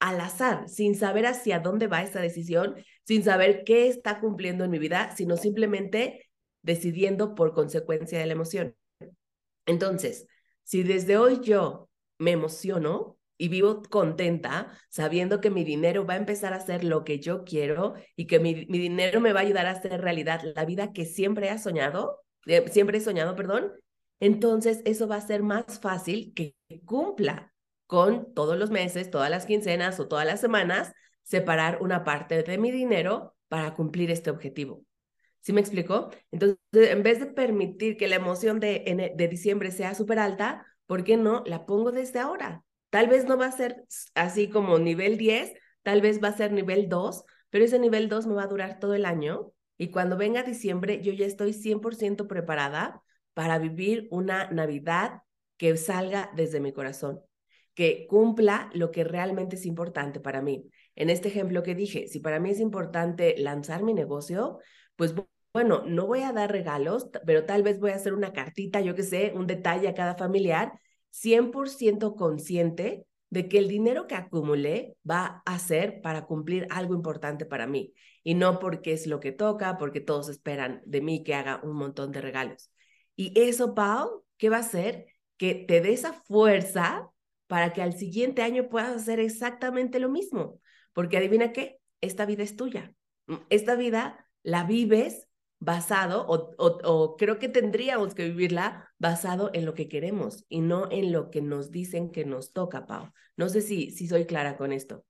al 0.00 0.20
azar, 0.20 0.68
sin 0.68 0.94
saber 0.94 1.26
hacia 1.26 1.60
dónde 1.60 1.86
va 1.86 2.02
esa 2.02 2.20
decisión, 2.20 2.76
sin 3.04 3.24
saber 3.24 3.64
qué 3.64 3.88
está 3.88 4.20
cumpliendo 4.20 4.64
en 4.64 4.70
mi 4.70 4.78
vida, 4.78 5.14
sino 5.16 5.36
simplemente 5.36 6.28
decidiendo 6.62 7.34
por 7.34 7.52
consecuencia 7.52 8.18
de 8.18 8.26
la 8.26 8.32
emoción. 8.32 8.76
Entonces, 9.66 10.26
si 10.64 10.82
desde 10.82 11.16
hoy 11.16 11.40
yo 11.40 11.88
me 12.18 12.32
emociono 12.32 13.16
y 13.36 13.48
vivo 13.48 13.82
contenta, 13.88 14.72
sabiendo 14.90 15.40
que 15.40 15.50
mi 15.50 15.64
dinero 15.64 16.04
va 16.04 16.14
a 16.14 16.18
empezar 16.18 16.52
a 16.52 16.56
hacer 16.56 16.84
lo 16.84 17.04
que 17.04 17.20
yo 17.20 17.44
quiero 17.44 17.94
y 18.16 18.26
que 18.26 18.40
mi, 18.40 18.54
dinero 18.66 19.20
me 19.20 19.32
va 19.32 19.40
a 19.40 19.42
ayudar 19.44 19.66
a 19.66 19.72
hacer 19.72 20.00
realidad 20.00 20.42
la 20.54 20.64
vida 20.64 20.92
que 20.92 21.06
siempre 21.06 21.48
he 21.48 21.58
soñado, 21.58 22.20
eh, 22.46 22.64
siempre 22.70 22.98
he 22.98 23.00
soñado, 23.00 23.36
perdón, 23.36 23.72
entonces 24.20 24.82
eso 24.84 25.06
va 25.06 25.16
a 25.16 25.26
ser 25.26 25.42
más 25.42 25.78
fácil 25.80 26.32
que 26.34 26.56
cumpla 26.84 27.52
con 27.88 28.32
todos 28.34 28.56
los 28.56 28.70
meses, 28.70 29.10
todas 29.10 29.30
las 29.30 29.46
quincenas 29.46 29.98
o 29.98 30.06
todas 30.06 30.26
las 30.26 30.40
semanas, 30.40 30.92
separar 31.22 31.78
una 31.80 32.04
parte 32.04 32.44
de 32.44 32.58
mi 32.58 32.70
dinero 32.70 33.34
para 33.48 33.74
cumplir 33.74 34.10
este 34.12 34.30
objetivo. 34.30 34.84
¿Sí 35.40 35.52
me 35.52 35.60
explicó? 35.60 36.10
Entonces, 36.30 36.58
en 36.72 37.02
vez 37.02 37.18
de 37.18 37.26
permitir 37.26 37.96
que 37.96 38.06
la 38.06 38.16
emoción 38.16 38.60
de, 38.60 39.12
de 39.16 39.28
diciembre 39.28 39.70
sea 39.70 39.94
súper 39.94 40.18
alta, 40.18 40.66
¿por 40.86 41.02
qué 41.02 41.16
no 41.16 41.42
la 41.46 41.64
pongo 41.64 41.90
desde 41.90 42.18
ahora? 42.18 42.62
Tal 42.90 43.08
vez 43.08 43.24
no 43.24 43.38
va 43.38 43.46
a 43.46 43.52
ser 43.52 43.84
así 44.14 44.50
como 44.50 44.78
nivel 44.78 45.16
10, 45.16 45.54
tal 45.82 46.02
vez 46.02 46.22
va 46.22 46.28
a 46.28 46.36
ser 46.36 46.52
nivel 46.52 46.88
2, 46.88 47.24
pero 47.48 47.64
ese 47.64 47.78
nivel 47.78 48.10
2 48.10 48.26
me 48.26 48.34
va 48.34 48.42
a 48.42 48.48
durar 48.48 48.78
todo 48.78 48.94
el 48.94 49.06
año 49.06 49.52
y 49.78 49.90
cuando 49.90 50.18
venga 50.18 50.42
diciembre 50.42 51.00
yo 51.02 51.12
ya 51.14 51.24
estoy 51.24 51.54
100% 51.54 52.28
preparada 52.28 53.02
para 53.32 53.58
vivir 53.58 54.08
una 54.10 54.50
Navidad 54.50 55.22
que 55.56 55.76
salga 55.76 56.30
desde 56.36 56.60
mi 56.60 56.72
corazón, 56.72 57.20
que 57.78 58.08
cumpla 58.08 58.70
lo 58.74 58.90
que 58.90 59.04
realmente 59.04 59.54
es 59.54 59.64
importante 59.64 60.18
para 60.18 60.42
mí. 60.42 60.68
En 60.96 61.10
este 61.10 61.28
ejemplo 61.28 61.62
que 61.62 61.76
dije, 61.76 62.08
si 62.08 62.18
para 62.18 62.40
mí 62.40 62.50
es 62.50 62.58
importante 62.58 63.36
lanzar 63.38 63.84
mi 63.84 63.94
negocio, 63.94 64.58
pues 64.96 65.14
bueno, 65.52 65.84
no 65.86 66.08
voy 66.08 66.22
a 66.22 66.32
dar 66.32 66.50
regalos, 66.50 67.08
pero 67.24 67.44
tal 67.44 67.62
vez 67.62 67.78
voy 67.78 67.92
a 67.92 67.94
hacer 67.94 68.14
una 68.14 68.32
cartita, 68.32 68.80
yo 68.80 68.96
qué 68.96 69.04
sé, 69.04 69.32
un 69.32 69.46
detalle 69.46 69.86
a 69.86 69.94
cada 69.94 70.16
familiar, 70.16 70.72
100% 71.10 72.16
consciente 72.16 73.06
de 73.30 73.48
que 73.48 73.58
el 73.58 73.68
dinero 73.68 74.08
que 74.08 74.16
acumulé 74.16 74.96
va 75.08 75.44
a 75.46 75.56
ser 75.60 76.00
para 76.00 76.26
cumplir 76.26 76.66
algo 76.70 76.94
importante 76.94 77.46
para 77.46 77.68
mí 77.68 77.94
y 78.24 78.34
no 78.34 78.58
porque 78.58 78.92
es 78.92 79.06
lo 79.06 79.20
que 79.20 79.30
toca, 79.30 79.78
porque 79.78 80.00
todos 80.00 80.28
esperan 80.28 80.82
de 80.84 81.00
mí 81.00 81.22
que 81.22 81.36
haga 81.36 81.60
un 81.62 81.76
montón 81.76 82.10
de 82.10 82.22
regalos. 82.22 82.72
Y 83.14 83.40
eso, 83.40 83.76
Pau, 83.76 84.24
¿qué 84.36 84.48
va 84.48 84.56
a 84.56 84.60
hacer? 84.60 85.06
Que 85.36 85.54
te 85.54 85.80
dé 85.80 85.92
esa 85.92 86.12
fuerza 86.12 87.12
para 87.48 87.72
que 87.72 87.82
al 87.82 87.94
siguiente 87.94 88.42
año 88.42 88.68
puedas 88.68 88.94
hacer 88.94 89.18
exactamente 89.18 89.98
lo 89.98 90.08
mismo. 90.08 90.60
Porque 90.92 91.16
adivina 91.16 91.52
qué, 91.52 91.80
esta 92.00 92.24
vida 92.24 92.44
es 92.44 92.54
tuya. 92.54 92.94
Mm, 93.26 93.38
esta 93.50 93.74
vida 93.74 94.28
la 94.44 94.62
vives 94.62 95.26
basado, 95.58 96.24
o, 96.28 97.16
creo 97.16 97.40
que 97.40 97.48
tendríamos 97.48 98.14
que 98.14 98.26
vivirla 98.26 98.88
basado 98.98 99.50
en 99.54 99.64
lo 99.64 99.74
que 99.74 99.88
queremos 99.88 100.44
y 100.48 100.60
no 100.60 100.88
en 100.92 101.10
lo 101.10 101.30
que 101.30 101.42
nos 101.42 101.72
dicen 101.72 102.12
que 102.12 102.24
nos 102.24 102.52
toca, 102.52 102.86
Pau. 102.86 103.12
No 103.36 103.48
sé 103.48 103.60
si, 103.60 103.90
si 103.90 104.06
soy 104.06 104.24
clara 104.24 104.56
con 104.56 104.72
esto. 104.72 105.04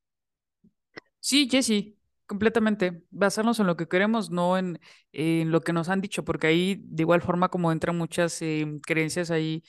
Sí, 1.20 1.48
Jessie, 1.50 1.98
Completamente. 2.28 3.04
Basarnos 3.10 3.58
en 3.58 3.66
lo 3.66 3.78
que 3.78 3.88
queremos, 3.88 4.30
no 4.30 4.58
en, 4.58 4.78
en, 5.12 5.50
lo 5.50 5.62
que 5.62 5.72
nos 5.72 5.88
han 5.88 6.02
dicho, 6.02 6.26
porque 6.26 6.46
ahí 6.46 6.78
de 6.84 7.02
igual 7.02 7.22
forma 7.22 7.48
como 7.48 7.72
entran 7.72 7.96
muchas 7.96 8.42
eh, 8.42 8.66
creencias 8.86 9.30
ahí, 9.30 9.64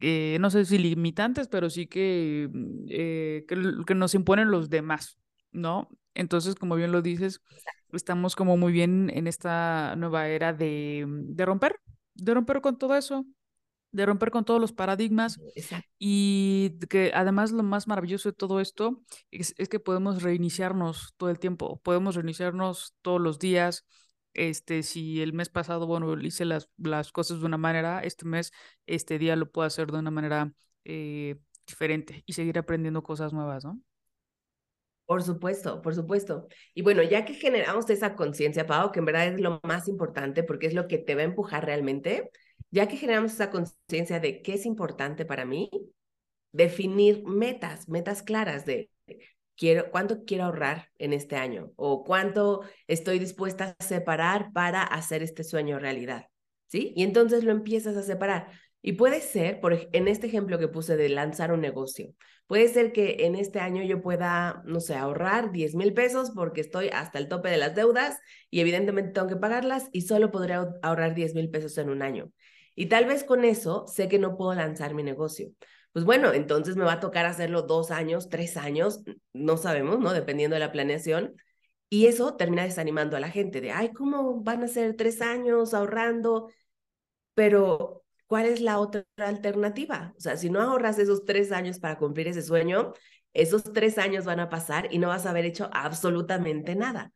eh, 0.00 0.38
no 0.40 0.50
sé 0.50 0.64
si 0.64 0.78
limitantes, 0.78 1.48
pero 1.48 1.70
sí 1.70 1.86
que, 1.86 2.48
mm, 2.52 2.86
eh, 2.90 3.44
que, 3.48 3.56
que, 3.86 3.94
nos 3.94 4.14
imponen 4.14 4.50
los 4.50 4.70
demás, 4.70 5.18
¿no? 5.52 5.88
Entonces, 6.14 6.54
como 6.54 6.74
bien 6.76 6.92
lo 6.92 7.02
dices, 7.02 7.40
estamos 7.92 8.36
como 8.36 8.56
muy 8.56 8.72
bien 8.72 9.10
en 9.14 9.26
esta 9.26 9.94
nueva 9.96 10.28
era 10.28 10.52
de, 10.52 11.04
de 11.08 11.46
romper, 11.46 11.76
de 12.14 12.34
romper 12.34 12.60
con 12.60 12.78
todo 12.78 12.96
eso, 12.96 13.24
de 13.92 14.06
romper 14.06 14.30
con 14.30 14.44
todos 14.44 14.60
los 14.60 14.72
paradigmas 14.72 15.40
y 15.98 16.78
que 16.88 17.12
además 17.14 17.52
lo 17.52 17.62
más 17.62 17.88
maravilloso 17.88 18.28
de 18.28 18.34
todo 18.34 18.60
esto 18.60 19.02
es, 19.30 19.54
que 19.54 19.80
podemos 19.80 20.22
reiniciarnos 20.22 21.14
todo 21.16 21.30
el 21.30 21.38
tiempo, 21.38 21.80
podemos 21.82 22.14
reiniciarnos 22.14 22.94
todos 23.02 23.20
los 23.20 23.38
días. 23.38 23.86
Este, 24.38 24.84
si 24.84 25.20
el 25.20 25.32
mes 25.32 25.48
pasado, 25.48 25.86
bueno, 25.88 26.16
hice 26.20 26.44
las, 26.44 26.70
las 26.76 27.10
cosas 27.10 27.40
de 27.40 27.46
una 27.46 27.58
manera, 27.58 28.00
este 28.04 28.24
mes, 28.24 28.52
este 28.86 29.18
día 29.18 29.34
lo 29.34 29.50
puedo 29.50 29.66
hacer 29.66 29.90
de 29.90 29.98
una 29.98 30.12
manera 30.12 30.52
eh, 30.84 31.36
diferente 31.66 32.22
y 32.24 32.34
seguir 32.34 32.56
aprendiendo 32.56 33.02
cosas 33.02 33.32
nuevas, 33.32 33.64
¿no? 33.64 33.80
Por 35.06 35.24
supuesto, 35.24 35.82
por 35.82 35.94
supuesto. 35.96 36.46
Y 36.72 36.82
bueno, 36.82 37.02
ya 37.02 37.24
que 37.24 37.34
generamos 37.34 37.90
esa 37.90 38.14
conciencia, 38.14 38.66
Pau, 38.66 38.92
que 38.92 39.00
en 39.00 39.06
verdad 39.06 39.26
es 39.26 39.40
lo 39.40 39.58
más 39.64 39.88
importante 39.88 40.44
porque 40.44 40.68
es 40.68 40.74
lo 40.74 40.86
que 40.86 40.98
te 40.98 41.16
va 41.16 41.22
a 41.22 41.24
empujar 41.24 41.64
realmente, 41.64 42.30
ya 42.70 42.86
que 42.86 42.96
generamos 42.96 43.32
esa 43.32 43.50
conciencia 43.50 44.20
de 44.20 44.40
qué 44.42 44.54
es 44.54 44.66
importante 44.66 45.24
para 45.24 45.44
mí, 45.44 45.68
definir 46.52 47.24
metas, 47.24 47.88
metas 47.88 48.22
claras 48.22 48.66
de 48.66 48.88
cuánto 49.90 50.24
quiero 50.24 50.44
ahorrar 50.44 50.90
en 50.98 51.12
este 51.12 51.36
año 51.36 51.72
o 51.76 52.04
cuánto 52.04 52.62
estoy 52.86 53.18
dispuesta 53.18 53.76
a 53.78 53.84
separar 53.84 54.52
para 54.52 54.82
hacer 54.82 55.22
este 55.22 55.44
sueño 55.44 55.78
realidad. 55.78 56.26
¿Sí? 56.66 56.92
Y 56.96 57.02
entonces 57.02 57.44
lo 57.44 57.52
empiezas 57.52 57.96
a 57.96 58.02
separar. 58.02 58.48
Y 58.82 58.92
puede 58.92 59.20
ser, 59.20 59.60
por, 59.60 59.88
en 59.92 60.06
este 60.08 60.26
ejemplo 60.28 60.58
que 60.58 60.68
puse 60.68 60.96
de 60.96 61.08
lanzar 61.08 61.52
un 61.52 61.60
negocio, 61.60 62.14
puede 62.46 62.68
ser 62.68 62.92
que 62.92 63.26
en 63.26 63.34
este 63.34 63.58
año 63.58 63.82
yo 63.82 64.00
pueda, 64.00 64.62
no 64.64 64.80
sé, 64.80 64.94
ahorrar 64.94 65.50
10 65.50 65.74
mil 65.74 65.92
pesos 65.94 66.30
porque 66.30 66.60
estoy 66.60 66.88
hasta 66.88 67.18
el 67.18 67.28
tope 67.28 67.50
de 67.50 67.56
las 67.56 67.74
deudas 67.74 68.18
y 68.50 68.60
evidentemente 68.60 69.12
tengo 69.12 69.26
que 69.26 69.36
pagarlas 69.36 69.88
y 69.92 70.02
solo 70.02 70.30
podré 70.30 70.54
ahorrar 70.82 71.14
10 71.14 71.34
mil 71.34 71.50
pesos 71.50 71.76
en 71.78 71.90
un 71.90 72.02
año. 72.02 72.30
Y 72.74 72.86
tal 72.86 73.06
vez 73.06 73.24
con 73.24 73.44
eso 73.44 73.86
sé 73.88 74.08
que 74.08 74.20
no 74.20 74.36
puedo 74.36 74.54
lanzar 74.54 74.94
mi 74.94 75.02
negocio. 75.02 75.50
Pues 75.92 76.04
bueno, 76.04 76.32
entonces 76.32 76.76
me 76.76 76.84
va 76.84 76.92
a 76.94 77.00
tocar 77.00 77.26
hacerlo 77.26 77.62
dos 77.62 77.90
años, 77.90 78.28
tres 78.28 78.56
años, 78.56 79.02
no 79.32 79.56
sabemos, 79.56 79.98
¿no? 79.98 80.12
Dependiendo 80.12 80.54
de 80.54 80.60
la 80.60 80.72
planeación. 80.72 81.34
Y 81.90 82.06
eso 82.06 82.36
termina 82.36 82.64
desanimando 82.64 83.16
a 83.16 83.20
la 83.20 83.30
gente 83.30 83.60
de, 83.60 83.72
ay, 83.72 83.92
¿cómo 83.92 84.42
van 84.42 84.62
a 84.62 84.68
ser 84.68 84.94
tres 84.96 85.20
años 85.22 85.74
ahorrando? 85.74 86.50
Pero, 87.34 88.04
¿cuál 88.26 88.46
es 88.46 88.60
la 88.60 88.78
otra 88.78 89.04
alternativa? 89.18 90.14
O 90.16 90.20
sea, 90.20 90.36
si 90.36 90.50
no 90.50 90.60
ahorras 90.60 90.98
esos 90.98 91.24
tres 91.24 91.52
años 91.52 91.78
para 91.80 91.98
cumplir 91.98 92.28
ese 92.28 92.42
sueño, 92.42 92.92
esos 93.34 93.64
tres 93.72 93.98
años 93.98 94.24
van 94.24 94.40
a 94.40 94.48
pasar 94.50 94.88
y 94.92 94.98
no 94.98 95.08
vas 95.08 95.26
a 95.26 95.30
haber 95.30 95.44
hecho 95.46 95.70
absolutamente 95.72 96.74
nada. 96.76 97.12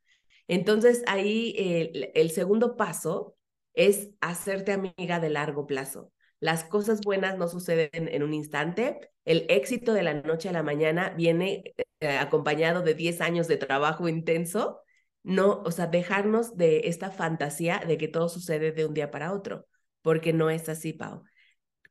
Entonces 0.49 1.03
ahí 1.07 1.55
el, 1.59 2.11
el 2.15 2.31
segundo 2.31 2.77
paso 2.77 3.37
es 3.75 4.11
hacerte 4.21 4.73
amiga 4.73 5.21
de 5.21 5.31
largo 5.31 5.67
plazo. 5.67 6.13
Las 6.43 6.65
cosas 6.65 7.03
buenas 7.03 7.39
no 7.39 7.47
suceden 7.47 7.89
en 7.93 8.25
un 8.25 8.35
instante. 8.35 9.13
El 9.25 9.47
éxito 9.49 9.93
de 9.93 10.03
la 10.03 10.15
noche 10.15 10.49
a 10.49 10.53
la 10.53 10.65
mañana 10.65 11.11
viene 11.11 11.63
eh, 12.01 12.09
acompañado 12.19 12.83
de 12.83 12.95
10 12.95 13.21
años 13.21 13.47
de 13.47 13.59
trabajo 13.59 14.09
intenso. 14.09 14.81
No, 15.23 15.63
o 15.65 15.71
sea, 15.71 15.87
dejarnos 15.87 16.57
de 16.57 16.89
esta 16.89 17.13
fantasía 17.13 17.81
de 17.87 17.97
que 17.97 18.09
todo 18.09 18.29
sucede 18.29 18.73
de 18.73 18.85
un 18.85 18.93
día 18.93 19.13
para 19.13 19.33
otro, 19.33 19.69
porque 20.01 20.33
no 20.33 20.51
es 20.51 20.69
así, 20.69 20.93
Pau. 20.93 21.23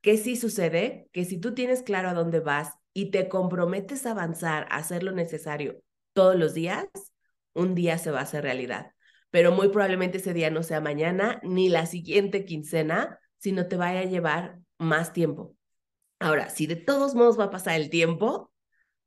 ¿Qué 0.01 0.17
sí 0.17 0.35
sucede? 0.35 1.07
Que 1.13 1.23
si 1.23 1.39
tú 1.39 1.53
tienes 1.53 1.81
claro 1.81 2.09
a 2.09 2.13
dónde 2.13 2.41
vas 2.41 2.73
y 2.91 3.09
te 3.09 3.29
comprometes 3.29 4.05
a 4.05 4.11
avanzar, 4.11 4.67
a 4.69 4.79
hacer 4.79 5.03
lo 5.03 5.13
necesario 5.13 5.81
todos 6.11 6.35
los 6.35 6.53
días, 6.53 6.87
un 7.53 7.73
día 7.73 7.97
se 7.97 8.11
va 8.11 8.19
a 8.19 8.23
hacer 8.23 8.43
realidad. 8.43 8.91
Pero 9.29 9.53
muy 9.53 9.69
probablemente 9.69 10.17
ese 10.17 10.33
día 10.33 10.49
no 10.49 10.61
sea 10.61 10.81
mañana 10.81 11.39
ni 11.41 11.69
la 11.69 11.85
siguiente 11.85 12.43
quincena, 12.43 13.20
sino 13.41 13.67
te 13.67 13.75
vaya 13.75 14.01
a 14.01 14.05
llevar 14.05 14.59
más 14.77 15.13
tiempo. 15.13 15.55
Ahora, 16.19 16.49
si 16.49 16.67
de 16.67 16.75
todos 16.75 17.15
modos 17.15 17.39
va 17.39 17.45
a 17.45 17.49
pasar 17.49 17.81
el 17.81 17.89
tiempo, 17.89 18.51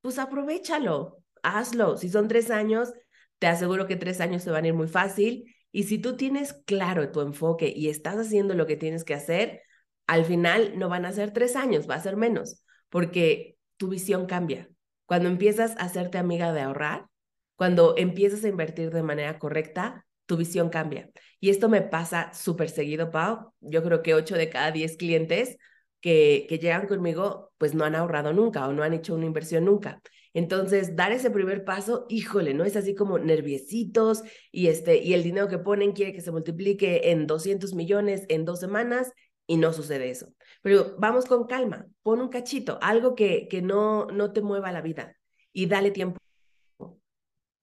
pues 0.00 0.18
aprovechalo, 0.18 1.22
hazlo. 1.42 1.96
Si 1.96 2.08
son 2.08 2.26
tres 2.26 2.50
años, 2.50 2.92
te 3.38 3.46
aseguro 3.46 3.86
que 3.86 3.94
tres 3.94 4.20
años 4.20 4.42
se 4.42 4.50
van 4.50 4.64
a 4.64 4.68
ir 4.68 4.74
muy 4.74 4.88
fácil. 4.88 5.54
Y 5.70 5.84
si 5.84 5.98
tú 5.98 6.16
tienes 6.16 6.52
claro 6.66 7.12
tu 7.12 7.20
enfoque 7.20 7.72
y 7.74 7.88
estás 7.88 8.16
haciendo 8.16 8.54
lo 8.54 8.66
que 8.66 8.76
tienes 8.76 9.04
que 9.04 9.14
hacer, 9.14 9.62
al 10.08 10.24
final 10.24 10.78
no 10.78 10.88
van 10.88 11.04
a 11.04 11.12
ser 11.12 11.32
tres 11.32 11.54
años, 11.54 11.88
va 11.88 11.94
a 11.94 12.00
ser 12.00 12.16
menos, 12.16 12.64
porque 12.88 13.56
tu 13.76 13.88
visión 13.88 14.26
cambia. 14.26 14.68
Cuando 15.06 15.28
empiezas 15.28 15.76
a 15.76 15.84
hacerte 15.84 16.18
amiga 16.18 16.52
de 16.52 16.62
ahorrar, 16.62 17.06
cuando 17.54 17.94
empiezas 17.96 18.42
a 18.42 18.48
invertir 18.48 18.90
de 18.90 19.02
manera 19.04 19.38
correcta, 19.38 20.04
tu 20.26 20.36
visión 20.36 20.70
cambia. 20.70 21.10
Y 21.40 21.50
esto 21.50 21.68
me 21.68 21.82
pasa 21.82 22.32
súper 22.34 22.70
seguido, 22.70 23.10
Pau. 23.10 23.52
Yo 23.60 23.82
creo 23.82 24.02
que 24.02 24.14
ocho 24.14 24.36
de 24.36 24.48
cada 24.50 24.70
diez 24.70 24.96
clientes 24.96 25.56
que, 26.00 26.46
que 26.48 26.58
llegan 26.58 26.86
conmigo, 26.86 27.52
pues 27.58 27.74
no 27.74 27.84
han 27.84 27.94
ahorrado 27.94 28.32
nunca 28.32 28.66
o 28.68 28.72
no 28.72 28.82
han 28.82 28.94
hecho 28.94 29.14
una 29.14 29.26
inversión 29.26 29.64
nunca. 29.64 30.00
Entonces, 30.34 30.96
dar 30.96 31.12
ese 31.12 31.30
primer 31.30 31.64
paso, 31.64 32.06
híjole, 32.08 32.54
¿no? 32.54 32.64
Es 32.64 32.76
así 32.76 32.94
como 32.94 33.18
nerviositos 33.18 34.22
y, 34.50 34.66
este, 34.66 34.98
y 35.02 35.14
el 35.14 35.22
dinero 35.22 35.48
que 35.48 35.58
ponen 35.58 35.92
quiere 35.92 36.12
que 36.12 36.20
se 36.20 36.32
multiplique 36.32 37.10
en 37.12 37.26
200 37.26 37.74
millones 37.74 38.24
en 38.28 38.44
dos 38.44 38.58
semanas 38.60 39.12
y 39.46 39.56
no 39.58 39.72
sucede 39.72 40.10
eso. 40.10 40.34
Pero 40.62 40.96
vamos 40.98 41.26
con 41.26 41.46
calma, 41.46 41.86
pon 42.02 42.20
un 42.20 42.28
cachito, 42.28 42.78
algo 42.82 43.14
que, 43.14 43.46
que 43.48 43.62
no, 43.62 44.06
no 44.06 44.32
te 44.32 44.42
mueva 44.42 44.72
la 44.72 44.80
vida 44.82 45.16
y 45.52 45.66
dale 45.66 45.90
tiempo. 45.92 46.23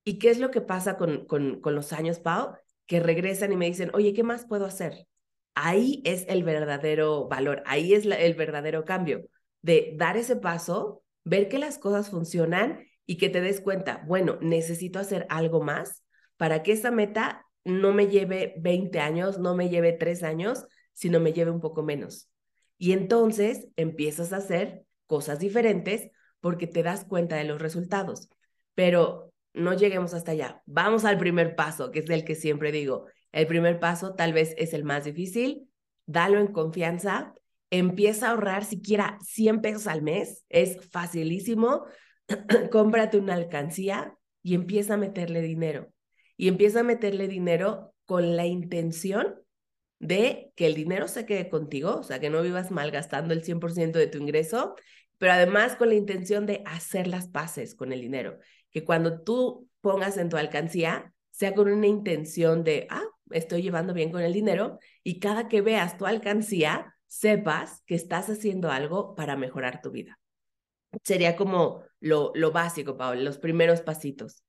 ¿Y 0.04 0.18
qué 0.18 0.30
es 0.30 0.38
lo 0.38 0.50
que 0.50 0.60
pasa 0.60 0.96
con, 0.96 1.26
con, 1.26 1.60
con 1.60 1.74
los 1.74 1.92
años, 1.92 2.18
Pau? 2.18 2.54
Que 2.86 3.00
regresan 3.00 3.52
y 3.52 3.56
me 3.56 3.66
dicen, 3.66 3.90
oye, 3.94 4.12
¿qué 4.12 4.22
más 4.22 4.46
puedo 4.46 4.66
hacer? 4.66 5.06
Ahí 5.54 6.02
es 6.04 6.24
el 6.28 6.44
verdadero 6.44 7.28
valor, 7.28 7.62
ahí 7.66 7.94
es 7.94 8.06
el 8.06 8.34
verdadero 8.34 8.84
cambio 8.84 9.28
de 9.62 9.94
dar 9.96 10.16
ese 10.16 10.36
paso, 10.36 11.02
ver 11.24 11.48
que 11.48 11.58
las 11.58 11.78
cosas 11.78 12.10
funcionan 12.10 12.84
y 13.06 13.16
que 13.16 13.30
te 13.30 13.40
des 13.40 13.60
cuenta, 13.60 14.04
bueno, 14.06 14.38
necesito 14.40 14.98
hacer 14.98 15.26
algo 15.30 15.62
más 15.62 16.02
para 16.36 16.62
que 16.62 16.72
esa 16.72 16.90
meta 16.90 17.46
no 17.64 17.92
me 17.92 18.08
lleve 18.08 18.54
20 18.58 18.98
años, 18.98 19.38
no 19.38 19.54
me 19.54 19.68
lleve 19.68 19.92
3 19.92 20.24
años, 20.24 20.66
sino 20.92 21.20
me 21.20 21.32
lleve 21.32 21.52
un 21.52 21.60
poco 21.60 21.82
menos. 21.82 22.28
Y 22.76 22.92
entonces 22.92 23.68
empiezas 23.76 24.32
a 24.32 24.38
hacer 24.38 24.84
cosas 25.06 25.38
diferentes 25.38 26.10
porque 26.40 26.66
te 26.66 26.82
das 26.82 27.04
cuenta 27.04 27.36
de 27.36 27.44
los 27.44 27.62
resultados. 27.62 28.28
Pero 28.74 29.31
no 29.54 29.74
lleguemos 29.74 30.14
hasta 30.14 30.32
allá. 30.32 30.62
Vamos 30.66 31.04
al 31.04 31.18
primer 31.18 31.54
paso, 31.54 31.90
que 31.90 32.00
es 32.00 32.10
el 32.10 32.24
que 32.24 32.34
siempre 32.34 32.72
digo. 32.72 33.06
El 33.32 33.46
primer 33.46 33.80
paso 33.80 34.14
tal 34.14 34.32
vez 34.32 34.54
es 34.58 34.72
el 34.72 34.84
más 34.84 35.04
difícil. 35.04 35.68
Dalo 36.06 36.38
en 36.38 36.48
confianza. 36.48 37.34
Empieza 37.70 38.28
a 38.28 38.30
ahorrar 38.30 38.64
siquiera 38.64 39.18
100 39.22 39.60
pesos 39.60 39.86
al 39.86 40.02
mes. 40.02 40.44
Es 40.48 40.78
facilísimo. 40.90 41.84
Cómprate 42.70 43.18
una 43.18 43.34
alcancía 43.34 44.16
y 44.42 44.54
empieza 44.54 44.94
a 44.94 44.98
meterle 44.98 45.42
dinero. 45.42 45.92
Y 46.36 46.48
empieza 46.48 46.80
a 46.80 46.84
meterle 46.84 47.28
dinero 47.28 47.94
con 48.04 48.36
la 48.36 48.46
intención 48.46 49.36
de 49.98 50.52
que 50.56 50.66
el 50.66 50.74
dinero 50.74 51.06
se 51.06 51.26
quede 51.26 51.48
contigo, 51.48 51.98
o 51.98 52.02
sea, 52.02 52.18
que 52.18 52.28
no 52.28 52.42
vivas 52.42 52.72
malgastando 52.72 53.32
el 53.32 53.44
100% 53.44 53.92
de 53.92 54.08
tu 54.08 54.18
ingreso, 54.18 54.74
pero 55.18 55.32
además 55.32 55.76
con 55.76 55.88
la 55.90 55.94
intención 55.94 56.44
de 56.44 56.62
hacer 56.66 57.06
las 57.06 57.28
paces 57.28 57.76
con 57.76 57.92
el 57.92 58.00
dinero, 58.00 58.38
que 58.72 58.84
cuando 58.84 59.20
tú 59.22 59.68
pongas 59.80 60.16
en 60.16 60.28
tu 60.28 60.36
alcancía, 60.36 61.12
sea 61.30 61.54
con 61.54 61.70
una 61.70 61.86
intención 61.86 62.64
de, 62.64 62.86
ah, 62.90 63.04
estoy 63.30 63.62
llevando 63.62 63.94
bien 63.94 64.10
con 64.10 64.22
el 64.22 64.32
dinero, 64.32 64.78
y 65.02 65.20
cada 65.20 65.48
que 65.48 65.60
veas 65.60 65.96
tu 65.98 66.06
alcancía, 66.06 66.96
sepas 67.06 67.82
que 67.86 67.94
estás 67.94 68.28
haciendo 68.30 68.70
algo 68.70 69.14
para 69.14 69.36
mejorar 69.36 69.82
tu 69.82 69.90
vida. 69.90 70.18
Sería 71.04 71.36
como 71.36 71.82
lo, 72.00 72.32
lo 72.34 72.52
básico, 72.52 72.96
Paul, 72.96 73.24
los 73.24 73.38
primeros 73.38 73.80
pasitos. 73.80 74.42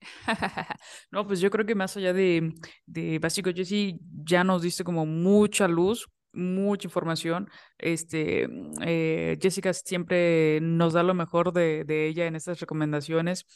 no, 1.10 1.26
pues 1.26 1.40
yo 1.40 1.50
creo 1.50 1.66
que 1.66 1.74
más 1.74 1.96
allá 1.96 2.12
de, 2.12 2.54
de 2.86 3.18
básico, 3.18 3.50
Jessy, 3.54 3.98
ya 4.24 4.44
nos 4.44 4.62
diste 4.62 4.84
como 4.84 5.06
mucha 5.06 5.68
luz, 5.68 6.08
mucha 6.32 6.86
información. 6.86 7.48
Este, 7.78 8.48
eh, 8.82 9.38
Jessica 9.40 9.72
siempre 9.72 10.60
nos 10.60 10.92
da 10.92 11.02
lo 11.02 11.14
mejor 11.14 11.52
de, 11.52 11.84
de, 11.84 12.06
ella 12.06 12.26
en 12.26 12.36
estas 12.36 12.60
recomendaciones 12.60 13.46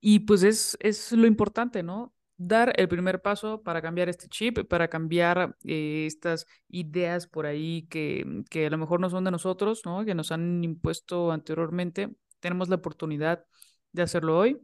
y 0.00 0.20
pues 0.20 0.42
es, 0.42 0.76
es 0.80 1.12
lo 1.12 1.26
importante, 1.26 1.82
¿no? 1.82 2.14
Dar 2.36 2.72
el 2.76 2.88
primer 2.88 3.22
paso 3.22 3.62
para 3.62 3.82
cambiar 3.82 4.08
este 4.08 4.28
chip, 4.28 4.66
para 4.68 4.88
cambiar 4.88 5.56
eh, 5.64 6.06
estas 6.06 6.46
ideas 6.68 7.26
por 7.26 7.46
ahí 7.46 7.86
que, 7.88 8.42
que 8.50 8.66
a 8.66 8.70
lo 8.70 8.78
mejor 8.78 9.00
no 9.00 9.10
son 9.10 9.24
de 9.24 9.30
nosotros, 9.30 9.82
¿no? 9.84 10.04
Que 10.04 10.14
nos 10.14 10.32
han 10.32 10.64
impuesto 10.64 11.30
anteriormente. 11.32 12.10
Tenemos 12.40 12.68
la 12.68 12.76
oportunidad 12.76 13.44
de 13.92 14.02
hacerlo 14.02 14.38
hoy 14.38 14.60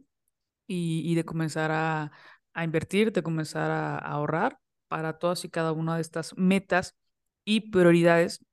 y, 0.67 1.15
de 1.15 1.25
comenzar 1.25 1.71
a, 1.71 2.11
a, 2.53 2.63
invertir, 2.63 3.11
de 3.11 3.23
comenzar 3.23 3.71
a, 3.71 3.97
a 3.97 4.11
ahorrar 4.11 4.59
para 4.87 5.17
todas 5.19 5.45
y 5.45 5.49
cada 5.49 5.71
una 5.71 5.95
de 5.95 6.01
estas 6.01 6.37
metas 6.37 6.97
y 7.49 7.61
prioridades 7.71 8.45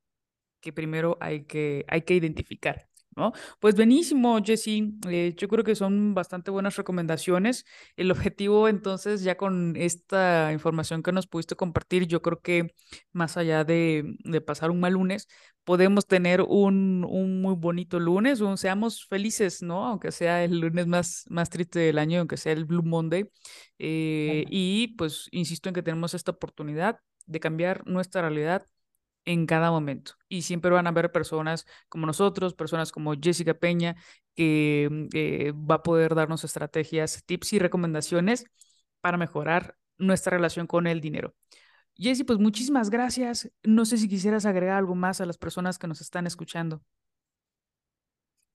que 0.59 0.73
primero 0.73 1.17
hay 1.21 1.45
que, 1.45 1.85
hay 1.87 2.01
que 2.01 2.15
identificar. 2.15 2.87
¿No? 3.15 3.31
Pues 3.59 3.75
buenísimo, 3.75 4.37
Jessy. 4.43 4.93
Eh, 5.09 5.33
yo 5.35 5.47
creo 5.47 5.63
que 5.63 5.73
son 5.75 6.13
bastante 6.13 6.51
buenas 6.51 6.75
recomendaciones. 6.75 7.65
El 7.95 8.11
objetivo, 8.11 8.67
entonces, 8.67 9.23
ya 9.23 9.37
con 9.37 9.75
esta 9.75 10.51
información 10.53 11.01
que 11.01 11.11
nos 11.11 11.25
pudiste 11.25 11.55
compartir, 11.55 12.05
yo 12.05 12.21
creo 12.21 12.41
que 12.41 12.75
más 13.13 13.35
allá 13.35 13.63
de, 13.63 14.03
de 14.23 14.41
pasar 14.41 14.69
un 14.69 14.79
mal 14.79 14.93
lunes, 14.93 15.27
podemos 15.63 16.05
tener 16.05 16.41
un, 16.41 17.05
un, 17.09 17.41
muy 17.41 17.55
bonito 17.55 17.99
lunes, 17.99 18.39
o 18.41 18.55
seamos 18.55 19.05
felices, 19.07 19.63
¿no? 19.63 19.87
Aunque 19.87 20.11
sea 20.11 20.43
el 20.43 20.59
lunes 20.59 20.85
más, 20.85 21.25
más 21.29 21.49
triste 21.49 21.79
del 21.79 21.97
año, 21.97 22.19
aunque 22.19 22.37
sea 22.37 22.53
el 22.53 22.65
Blue 22.65 22.83
Monday. 22.83 23.25
Eh, 23.79 24.45
y 24.49 24.89
pues 24.95 25.27
insisto 25.31 25.69
en 25.69 25.75
que 25.75 25.83
tenemos 25.83 26.13
esta 26.13 26.31
oportunidad 26.31 26.99
de 27.25 27.39
cambiar 27.39 27.85
nuestra 27.87 28.21
realidad 28.21 28.63
en 29.27 29.45
cada 29.45 29.71
momento. 29.71 30.13
Y 30.29 30.43
siempre 30.43 30.71
van 30.71 30.87
a 30.87 30.91
haber 30.91 31.11
personas 31.11 31.67
como 31.89 32.07
nosotros, 32.07 32.53
personas 32.53 32.91
como 32.93 33.13
Jessica 33.21 33.53
Peña, 33.53 33.97
que 34.35 34.87
mm, 34.89 35.69
va 35.69 35.75
a 35.75 35.83
poder 35.83 36.15
darnos 36.15 36.45
estrategias, 36.45 37.23
tips 37.25 37.53
y 37.53 37.59
recomendaciones 37.59 38.45
para 39.01 39.17
mejorar 39.17 39.75
nuestra 39.97 40.31
relación 40.31 40.65
con 40.65 40.87
el 40.87 41.01
dinero. 41.01 41.35
Jessy, 41.95 42.23
pues 42.23 42.39
muchísimas 42.39 42.89
gracias. 42.89 43.51
No 43.63 43.83
sé 43.85 43.97
si 43.97 44.07
quisieras 44.07 44.45
agregar 44.45 44.77
algo 44.77 44.95
más 44.95 45.19
a 45.19 45.25
las 45.25 45.37
personas 45.37 45.77
que 45.77 45.87
nos 45.87 45.99
están 45.99 46.25
escuchando. 46.25 46.81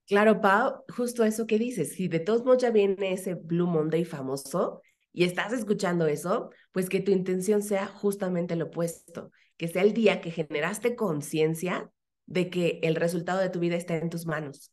Claro, 0.06 0.40
Pau, 0.40 0.84
justo 0.88 1.22
eso 1.22 1.46
que 1.46 1.58
dices. 1.58 1.94
Si 1.94 2.08
de 2.08 2.20
todos 2.20 2.44
modos 2.44 2.62
ya 2.62 2.70
viene 2.70 3.12
ese 3.12 3.34
Blue 3.34 3.66
Monday 3.66 4.06
famoso 4.06 4.80
y 5.12 5.24
estás 5.24 5.52
escuchando 5.52 6.06
eso, 6.06 6.50
pues 6.72 6.88
que 6.88 7.00
tu 7.00 7.12
intención 7.12 7.62
sea 7.62 7.86
justamente 7.86 8.56
lo 8.56 8.66
opuesto, 8.66 9.30
que 9.62 9.68
sea 9.68 9.82
el 9.82 9.92
día 9.92 10.20
que 10.20 10.32
generaste 10.32 10.96
conciencia 10.96 11.88
de 12.26 12.50
que 12.50 12.80
el 12.82 12.96
resultado 12.96 13.38
de 13.38 13.48
tu 13.48 13.60
vida 13.60 13.76
está 13.76 13.96
en 13.96 14.10
tus 14.10 14.26
manos. 14.26 14.72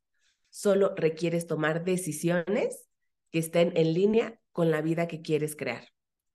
Solo 0.49 0.95
requieres 0.95 1.45
tomar 1.45 1.83
decisiones 1.83 2.89
que 3.29 3.37
estén 3.37 3.71
en 3.77 3.93
línea 3.93 4.41
con 4.51 4.71
la 4.71 4.81
vida 4.81 5.07
que 5.07 5.21
quieres 5.21 5.55
crear. 5.55 5.89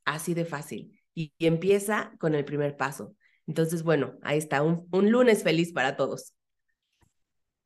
Así 0.04 0.34
de 0.34 0.44
fácil 0.44 1.00
y, 1.14 1.32
empieza 1.40 2.12
con 2.20 2.36
el 2.36 2.44
primer 2.44 2.76
paso. 2.76 3.16
Entonces, 3.48 3.82
bueno, 3.82 4.20
ahí 4.22 4.38
está, 4.38 4.62
un, 4.62 4.86
un 4.92 5.10
lunes 5.10 5.42
feliz 5.42 5.72
para 5.72 5.96
todos. 5.96 6.32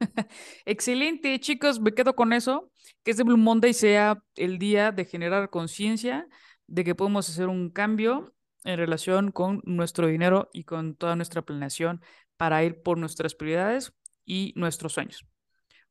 Excelente, 0.64 1.38
chicos, 1.38 1.80
me 1.80 1.92
quedo 1.92 2.16
con 2.16 2.32
eso, 2.32 2.72
que 3.04 3.10
este 3.10 3.24
Blue 3.24 3.36
Monday 3.36 3.74
sea 3.74 4.24
el 4.36 4.58
día 4.58 4.90
de 4.90 5.04
generar 5.04 5.50
conciencia 5.50 6.26
de 6.66 6.82
que 6.82 6.94
podemos 6.94 7.28
hacer 7.28 7.48
un 7.48 7.68
cambio 7.68 8.34
en 8.64 8.78
relación 8.78 9.30
con 9.30 9.62
nuestro 9.64 10.06
dinero 10.06 10.48
y 10.52 10.64
con 10.64 10.94
toda 10.94 11.16
nuestra 11.16 11.42
planeación 11.42 12.02
para 12.36 12.62
ir 12.64 12.82
por 12.82 12.98
nuestras 12.98 13.34
prioridades 13.34 13.92
y 14.24 14.52
nuestros 14.56 14.92
sueños. 14.92 15.26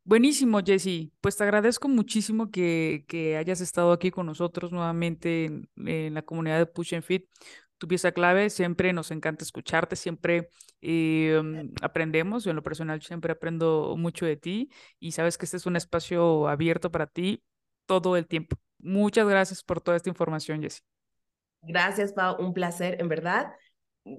Buenísimo, 0.04 0.62
Jessy. 0.66 1.12
Pues 1.20 1.36
te 1.36 1.44
agradezco 1.44 1.90
muchísimo 1.90 2.50
que, 2.50 3.04
que 3.10 3.36
hayas 3.36 3.60
estado 3.60 3.92
aquí 3.92 4.10
con 4.10 4.26
nosotros 4.26 4.72
nuevamente 4.72 5.46
en, 5.76 6.14
la 6.14 6.22
comunidad 6.22 6.60
de 6.60 6.66
Push 6.66 6.96
and 6.96 7.04
Fit. 7.04 7.26
Tu 7.78 7.90
pieza 7.90 8.14
clave, 8.14 8.50
siempre 8.50 8.94
nos 8.94 9.12
encanta 9.12 9.44
escucharte, 9.44 9.98
siempre 9.98 10.50
mm, 10.82 11.74
aprendemos. 11.82 12.46
Yo 12.46 12.52
en 12.52 12.56
lo 12.56 12.64
personal 12.64 13.02
siempre 13.02 13.34
aprendo 13.34 13.96
mucho 13.98 14.26
de 14.26 14.38
ti 14.38 14.70
y 15.00 15.12
sabes 15.12 15.38
que 15.38 15.44
este 15.46 15.58
es 15.58 15.66
un 15.66 15.76
espacio 15.76 16.48
abierto 16.48 16.90
para 16.90 17.08
ti 17.08 17.44
todo 17.86 18.16
el 18.16 18.28
tiempo. 18.28 18.56
Muchas 18.80 19.28
gracias 19.28 19.62
por 19.62 19.82
toda 19.82 19.98
esta 19.98 20.10
información, 20.10 20.62
Jessy. 20.62 20.97
Gracias, 21.68 22.14
Pau. 22.14 22.38
Un 22.40 22.54
placer, 22.54 22.98
en 23.00 23.10
verdad. 23.10 23.54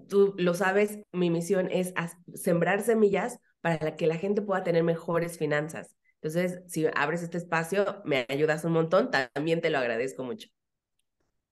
Tú 0.09 0.35
lo 0.37 0.55
sabes, 0.55 0.99
mi 1.13 1.31
misión 1.31 1.69
es 1.71 1.95
sembrar 2.35 2.83
semillas 2.83 3.39
para 3.61 3.97
que 3.97 4.07
la 4.07 4.17
gente 4.17 4.43
pueda 4.43 4.63
tener 4.63 4.85
mejores 4.85 5.39
finanzas. 5.39 5.97
Entonces, 6.21 6.61
si 6.67 6.87
abres 6.95 7.23
este 7.23 7.39
espacio, 7.39 8.03
me 8.05 8.27
ayudas 8.29 8.65
un 8.65 8.73
montón, 8.73 9.11
también 9.11 9.61
te 9.61 9.71
lo 9.71 9.79
agradezco 9.79 10.25
mucho. 10.25 10.49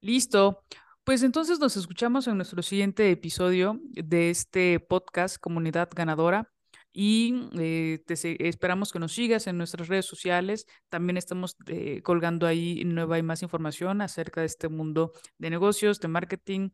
Listo. 0.01 0.63
Pues 1.05 1.23
entonces 1.23 1.61
nos 1.61 1.77
escuchamos 1.77 2.27
en 2.27 2.37
nuestro 2.37 2.63
siguiente 2.63 3.11
episodio 3.11 3.81
de 3.93 4.31
este 4.31 4.81
podcast 4.81 5.39
Comunidad 5.39 5.89
Ganadora 5.95 6.53
y 6.99 7.51
eh, 7.59 8.03
te 8.07 8.49
esperamos 8.49 8.91
que 8.91 8.99
nos 8.99 9.13
sigas 9.13 9.47
en 9.47 9.59
nuestras 9.59 9.89
redes 9.89 10.07
sociales. 10.07 10.67
También 10.89 11.19
estamos 11.19 11.55
eh, 11.67 12.01
colgando 12.01 12.47
ahí 12.47 12.83
nueva 12.87 13.19
y 13.19 13.23
más 13.23 13.43
información 13.43 14.01
acerca 14.01 14.41
de 14.41 14.47
este 14.47 14.71
mundo 14.71 15.13
de 15.37 15.51
negocios, 15.51 16.01
de 16.01 16.09
marketing 16.09 16.71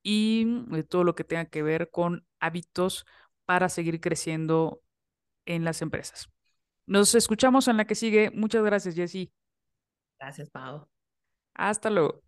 y 0.00 0.44
de 0.68 0.78
eh, 0.78 0.84
todo 0.84 1.02
lo 1.02 1.16
que 1.16 1.24
tenga 1.24 1.46
que 1.46 1.64
ver 1.64 1.90
con 1.90 2.24
hábitos 2.38 3.04
para 3.46 3.68
seguir 3.68 4.00
creciendo 4.00 4.80
en 5.44 5.64
las 5.64 5.82
empresas. 5.82 6.30
Nos 6.86 7.16
escuchamos 7.16 7.66
en 7.66 7.76
la 7.76 7.84
que 7.84 7.96
sigue. 7.96 8.30
Muchas 8.30 8.62
gracias, 8.62 8.94
Jessy. 8.94 9.32
Gracias, 10.20 10.50
Pau. 10.50 10.86
Hasta 11.54 11.90
luego. 11.90 12.23